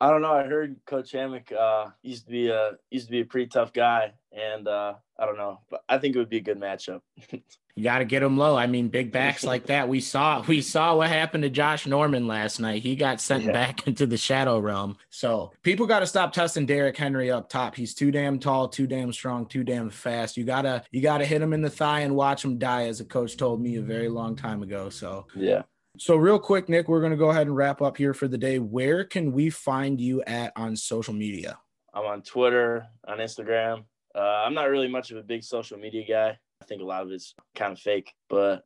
I 0.00 0.10
don't 0.10 0.22
know. 0.22 0.32
I 0.32 0.44
heard 0.44 0.76
Coach 0.86 1.10
Hammock 1.10 1.50
uh, 1.50 1.86
used 2.02 2.26
to 2.26 2.30
be 2.30 2.48
a 2.48 2.72
used 2.90 3.06
to 3.06 3.10
be 3.10 3.20
a 3.22 3.24
pretty 3.24 3.48
tough 3.48 3.72
guy, 3.72 4.12
and 4.30 4.68
uh, 4.68 4.94
I 5.18 5.26
don't 5.26 5.36
know, 5.36 5.58
but 5.68 5.82
I 5.88 5.98
think 5.98 6.14
it 6.14 6.20
would 6.20 6.28
be 6.28 6.36
a 6.36 6.42
good 6.42 6.60
matchup. 6.60 7.00
You 7.78 7.84
got 7.84 8.00
to 8.00 8.04
get 8.04 8.20
them 8.20 8.36
low. 8.36 8.56
I 8.56 8.66
mean, 8.66 8.88
big 8.88 9.12
backs 9.12 9.44
like 9.44 9.66
that. 9.66 9.88
We 9.88 10.00
saw 10.00 10.42
we 10.48 10.60
saw 10.60 10.96
what 10.96 11.08
happened 11.08 11.44
to 11.44 11.48
Josh 11.48 11.86
Norman 11.86 12.26
last 12.26 12.58
night. 12.58 12.82
He 12.82 12.96
got 12.96 13.20
sent 13.20 13.44
yeah. 13.44 13.52
back 13.52 13.86
into 13.86 14.04
the 14.04 14.16
shadow 14.16 14.58
realm. 14.58 14.96
So 15.10 15.52
people 15.62 15.86
got 15.86 16.00
to 16.00 16.06
stop 16.06 16.32
testing 16.32 16.66
Derrick 16.66 16.96
Henry 16.96 17.30
up 17.30 17.48
top. 17.48 17.76
He's 17.76 17.94
too 17.94 18.10
damn 18.10 18.40
tall, 18.40 18.66
too 18.66 18.88
damn 18.88 19.12
strong, 19.12 19.46
too 19.46 19.62
damn 19.62 19.90
fast. 19.90 20.36
You 20.36 20.42
gotta 20.42 20.82
you 20.90 21.00
gotta 21.00 21.24
hit 21.24 21.40
him 21.40 21.52
in 21.52 21.62
the 21.62 21.70
thigh 21.70 22.00
and 22.00 22.16
watch 22.16 22.44
him 22.44 22.58
die, 22.58 22.88
as 22.88 22.98
a 22.98 23.04
coach 23.04 23.36
told 23.36 23.62
me 23.62 23.76
a 23.76 23.82
very 23.82 24.08
long 24.08 24.34
time 24.34 24.64
ago. 24.64 24.90
So 24.90 25.28
yeah. 25.36 25.62
So, 26.00 26.16
real 26.16 26.38
quick, 26.38 26.68
Nick, 26.68 26.88
we're 26.88 27.00
going 27.00 27.10
to 27.10 27.16
go 27.16 27.30
ahead 27.30 27.48
and 27.48 27.56
wrap 27.56 27.82
up 27.82 27.96
here 27.96 28.14
for 28.14 28.28
the 28.28 28.38
day. 28.38 28.60
Where 28.60 29.02
can 29.02 29.32
we 29.32 29.50
find 29.50 30.00
you 30.00 30.22
at 30.28 30.52
on 30.54 30.76
social 30.76 31.12
media? 31.12 31.58
I'm 31.92 32.04
on 32.04 32.22
Twitter, 32.22 32.86
on 33.08 33.18
Instagram. 33.18 33.84
Uh, 34.14 34.20
I'm 34.46 34.54
not 34.54 34.70
really 34.70 34.86
much 34.86 35.10
of 35.10 35.16
a 35.16 35.22
big 35.22 35.42
social 35.42 35.76
media 35.76 36.04
guy. 36.08 36.38
I 36.60 36.64
think 36.64 36.82
a 36.82 36.84
lot 36.84 37.02
of 37.02 37.10
it's 37.10 37.34
kind 37.54 37.72
of 37.72 37.78
fake, 37.78 38.12
but 38.28 38.64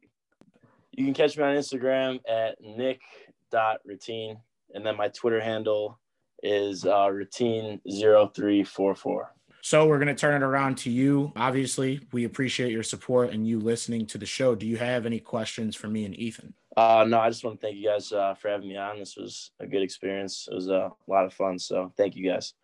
you 0.92 1.05
can 1.05 1.12
catch 1.14 1.37
me 1.37 1.44
on 1.44 1.55
Instagram 1.55 2.20
at 2.28 2.61
nick.routine. 2.61 4.38
And 4.74 4.87
then 4.87 4.96
my 4.96 5.09
Twitter 5.09 5.40
handle 5.40 5.98
is 6.42 6.87
uh, 6.87 7.09
routine0344. 7.09 9.26
So 9.64 9.87
we're 9.87 9.98
going 9.98 10.09
to 10.09 10.14
turn 10.14 10.42
it 10.42 10.44
around 10.44 10.76
to 10.78 10.90
you. 10.90 11.31
Obviously, 11.37 12.00
we 12.12 12.24
appreciate 12.24 12.72
your 12.72 12.83
support 12.83 13.31
and 13.31 13.46
you 13.46 13.61
listening 13.61 14.07
to 14.07 14.18
the 14.18 14.26
show. 14.26 14.57
Do 14.57 14.66
you 14.66 14.76
have 14.78 15.07
any 15.07 15.20
questions 15.20 15.76
for 15.76 15.87
me 15.87 16.05
and 16.05 16.18
Ethan? 16.18 16.52
Uh, 16.76 17.05
no, 17.07 17.20
I 17.20 17.28
just 17.28 17.44
want 17.44 17.61
to 17.61 17.66
thank 17.66 17.76
you 17.76 17.88
guys 17.88 18.11
uh, 18.12 18.35
for 18.35 18.48
having 18.48 18.68
me 18.68 18.76
on. 18.76 18.98
This 18.98 19.16
was 19.16 19.52
a 19.61 19.66
good 19.66 19.83
experience. 19.83 20.48
It 20.50 20.55
was 20.55 20.68
a 20.68 20.90
lot 21.07 21.26
of 21.26 21.33
fun. 21.33 21.61
So 21.61 21.92
thank 21.96 22.16
you 22.16 22.28
guys. 22.28 22.55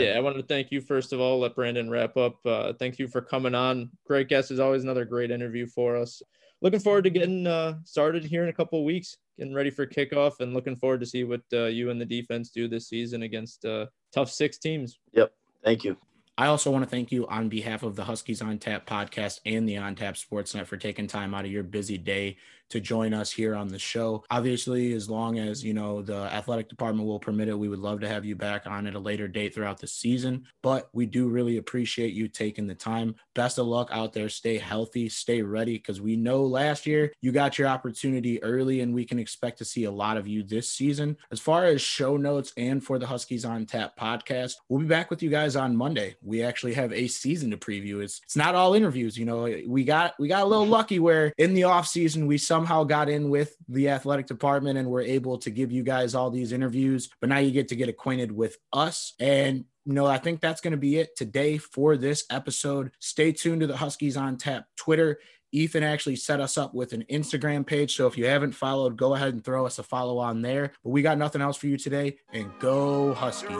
Yeah, 0.00 0.16
I 0.16 0.20
wanted 0.20 0.38
to 0.38 0.46
thank 0.46 0.70
you 0.70 0.80
first 0.80 1.12
of 1.12 1.20
all. 1.20 1.40
Let 1.40 1.54
Brandon 1.54 1.90
wrap 1.90 2.16
up. 2.16 2.44
Uh, 2.44 2.72
thank 2.74 2.98
you 2.98 3.08
for 3.08 3.20
coming 3.20 3.54
on. 3.54 3.90
Great 4.06 4.28
guest 4.28 4.50
is 4.50 4.60
always 4.60 4.82
another 4.82 5.04
great 5.04 5.30
interview 5.30 5.66
for 5.66 5.96
us. 5.96 6.22
Looking 6.62 6.80
forward 6.80 7.04
to 7.04 7.10
getting 7.10 7.46
uh, 7.46 7.78
started 7.84 8.24
here 8.24 8.42
in 8.42 8.50
a 8.50 8.52
couple 8.52 8.84
weeks, 8.84 9.16
getting 9.38 9.54
ready 9.54 9.70
for 9.70 9.86
kickoff, 9.86 10.40
and 10.40 10.52
looking 10.52 10.76
forward 10.76 11.00
to 11.00 11.06
see 11.06 11.24
what 11.24 11.40
uh, 11.52 11.64
you 11.64 11.90
and 11.90 12.00
the 12.00 12.04
defense 12.04 12.50
do 12.50 12.68
this 12.68 12.88
season 12.88 13.22
against 13.22 13.64
uh, 13.64 13.86
tough 14.12 14.30
six 14.30 14.58
teams. 14.58 14.98
Yep. 15.12 15.32
Thank 15.64 15.84
you. 15.84 15.96
I 16.36 16.46
also 16.46 16.70
want 16.70 16.84
to 16.84 16.90
thank 16.90 17.12
you 17.12 17.26
on 17.28 17.48
behalf 17.48 17.82
of 17.82 17.96
the 17.96 18.04
Huskies 18.04 18.40
on 18.40 18.58
Tap 18.58 18.86
podcast 18.86 19.40
and 19.44 19.68
the 19.68 19.76
On 19.76 19.94
Tap 19.94 20.14
Sportsnet 20.14 20.66
for 20.66 20.78
taking 20.78 21.06
time 21.06 21.34
out 21.34 21.44
of 21.44 21.50
your 21.50 21.62
busy 21.62 21.98
day 21.98 22.38
to 22.70 22.80
join 22.80 23.12
us 23.14 23.30
here 23.30 23.54
on 23.54 23.68
the 23.68 23.78
show. 23.78 24.24
Obviously, 24.30 24.92
as 24.92 25.10
long 25.10 25.38
as 25.38 25.62
you 25.62 25.74
know 25.74 26.02
the 26.02 26.22
athletic 26.32 26.68
department 26.68 27.06
will 27.06 27.18
permit 27.18 27.48
it, 27.48 27.58
we 27.58 27.68
would 27.68 27.78
love 27.78 28.00
to 28.00 28.08
have 28.08 28.24
you 28.24 28.36
back 28.36 28.66
on 28.66 28.86
at 28.86 28.94
a 28.94 28.98
later 28.98 29.28
date 29.28 29.54
throughout 29.54 29.78
the 29.78 29.86
season. 29.86 30.44
But 30.62 30.88
we 30.92 31.06
do 31.06 31.28
really 31.28 31.58
appreciate 31.58 32.14
you 32.14 32.28
taking 32.28 32.66
the 32.66 32.74
time. 32.74 33.14
Best 33.34 33.58
of 33.58 33.66
luck 33.66 33.88
out 33.92 34.12
there. 34.12 34.28
Stay 34.28 34.58
healthy, 34.58 35.08
stay 35.08 35.42
ready, 35.42 35.74
because 35.74 36.00
we 36.00 36.16
know 36.16 36.44
last 36.44 36.86
year 36.86 37.12
you 37.20 37.32
got 37.32 37.58
your 37.58 37.68
opportunity 37.68 38.42
early, 38.42 38.80
and 38.80 38.94
we 38.94 39.04
can 39.04 39.18
expect 39.18 39.58
to 39.58 39.64
see 39.64 39.84
a 39.84 39.90
lot 39.90 40.16
of 40.16 40.26
you 40.26 40.42
this 40.42 40.70
season. 40.70 41.16
As 41.30 41.40
far 41.40 41.64
as 41.64 41.80
show 41.80 42.16
notes 42.16 42.52
and 42.56 42.82
for 42.82 42.98
the 42.98 43.06
Huskies 43.06 43.44
on 43.44 43.66
Tap 43.66 43.98
podcast, 43.98 44.54
we'll 44.68 44.80
be 44.80 44.86
back 44.86 45.10
with 45.10 45.22
you 45.22 45.30
guys 45.30 45.56
on 45.56 45.76
Monday. 45.76 46.16
We 46.22 46.42
actually 46.42 46.74
have 46.74 46.92
a 46.92 47.06
season 47.08 47.50
to 47.50 47.56
preview. 47.56 48.02
It's 48.02 48.20
it's 48.24 48.36
not 48.36 48.54
all 48.54 48.74
interviews, 48.74 49.18
you 49.18 49.24
know. 49.24 49.52
We 49.66 49.84
got 49.84 50.14
we 50.18 50.28
got 50.28 50.42
a 50.42 50.46
little 50.46 50.66
lucky 50.66 50.98
where 50.98 51.32
in 51.38 51.54
the 51.54 51.64
off 51.64 51.86
season 51.86 52.26
we 52.26 52.38
some 52.38 52.59
somehow 52.60 52.84
got 52.84 53.08
in 53.08 53.30
with 53.30 53.56
the 53.68 53.88
athletic 53.88 54.26
department 54.26 54.76
and 54.76 54.86
we're 54.86 55.00
able 55.00 55.38
to 55.38 55.50
give 55.50 55.72
you 55.72 55.82
guys 55.82 56.14
all 56.14 56.30
these 56.30 56.52
interviews. 56.52 57.08
But 57.20 57.30
now 57.30 57.38
you 57.38 57.50
get 57.52 57.68
to 57.68 57.76
get 57.76 57.88
acquainted 57.88 58.30
with 58.30 58.58
us. 58.70 59.14
And 59.18 59.64
you 59.86 59.94
know, 59.94 60.04
I 60.04 60.18
think 60.18 60.42
that's 60.42 60.60
going 60.60 60.72
to 60.72 60.76
be 60.76 60.98
it 60.98 61.16
today 61.16 61.56
for 61.56 61.96
this 61.96 62.24
episode. 62.28 62.90
Stay 62.98 63.32
tuned 63.32 63.62
to 63.62 63.66
the 63.66 63.78
Huskies 63.78 64.16
on 64.16 64.36
Tap 64.36 64.66
Twitter 64.76 65.18
Ethan 65.52 65.82
actually 65.82 66.14
set 66.14 66.38
us 66.40 66.56
up 66.56 66.74
with 66.74 66.92
an 66.92 67.04
Instagram 67.10 67.66
page. 67.66 67.96
So 67.96 68.06
if 68.06 68.16
you 68.16 68.26
haven't 68.26 68.52
followed, 68.52 68.96
go 68.96 69.16
ahead 69.16 69.34
and 69.34 69.44
throw 69.44 69.66
us 69.66 69.80
a 69.80 69.82
follow 69.82 70.18
on 70.18 70.42
there. 70.42 70.72
But 70.84 70.90
we 70.90 71.02
got 71.02 71.18
nothing 71.18 71.42
else 71.42 71.56
for 71.56 71.66
you 71.66 71.76
today. 71.76 72.18
And 72.32 72.52
go 72.60 73.14
Huskies. 73.14 73.50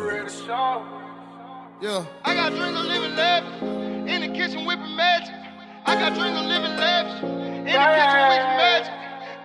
Yeah. 1.83 2.07
I 2.25 2.35
got 2.35 2.51
dreams 2.53 2.79
of 2.79 2.87
living 2.87 3.17
lavish 3.17 3.63
in 4.09 4.21
the 4.21 4.39
kitchen 4.39 4.67
whipping 4.67 4.95
magic. 4.95 5.35
I 5.85 5.97
got 5.97 6.15
dreams 6.15 6.39
of 6.39 6.47
living 6.47 6.77
lavish 6.77 7.30
in 7.71 7.81
the 7.81 7.91
kitchen 7.97 8.23
whipping 8.31 8.57
magic. 8.59 8.93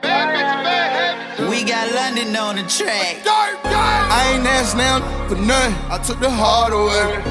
Bad 0.02 0.26
bitch, 0.34 0.56
bad 0.64 0.90
habits. 0.98 1.50
We 1.50 1.64
got 1.64 1.86
London 1.94 2.36
on 2.36 2.56
the 2.58 2.64
track. 2.64 3.22
I 3.26 4.34
ain't 4.34 4.48
asked 4.48 4.76
now 4.78 5.00
for 5.28 5.36
nothing. 5.36 5.76
I 5.92 5.98
took 6.00 6.20
the 6.20 6.30
heart 6.30 6.74
away. 6.74 7.22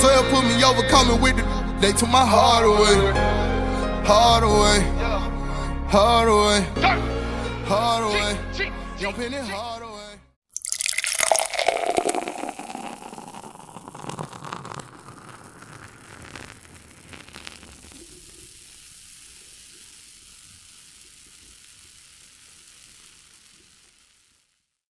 12 0.00 0.30
put 0.30 0.44
me 0.44 0.62
over, 0.64 0.82
coming 0.88 1.20
with 1.20 1.36
the. 1.36 1.44
They 1.80 1.92
took 1.92 2.08
my 2.08 2.24
heart 2.24 2.64
away. 2.64 2.96
Heart 4.06 4.44
away. 4.44 4.80
Heart 5.88 6.28
away. 6.28 6.60
Heart 7.66 8.04
away. 8.04 8.38
Penny, 9.12 9.36
heart 9.36 9.82
away. 9.82 9.93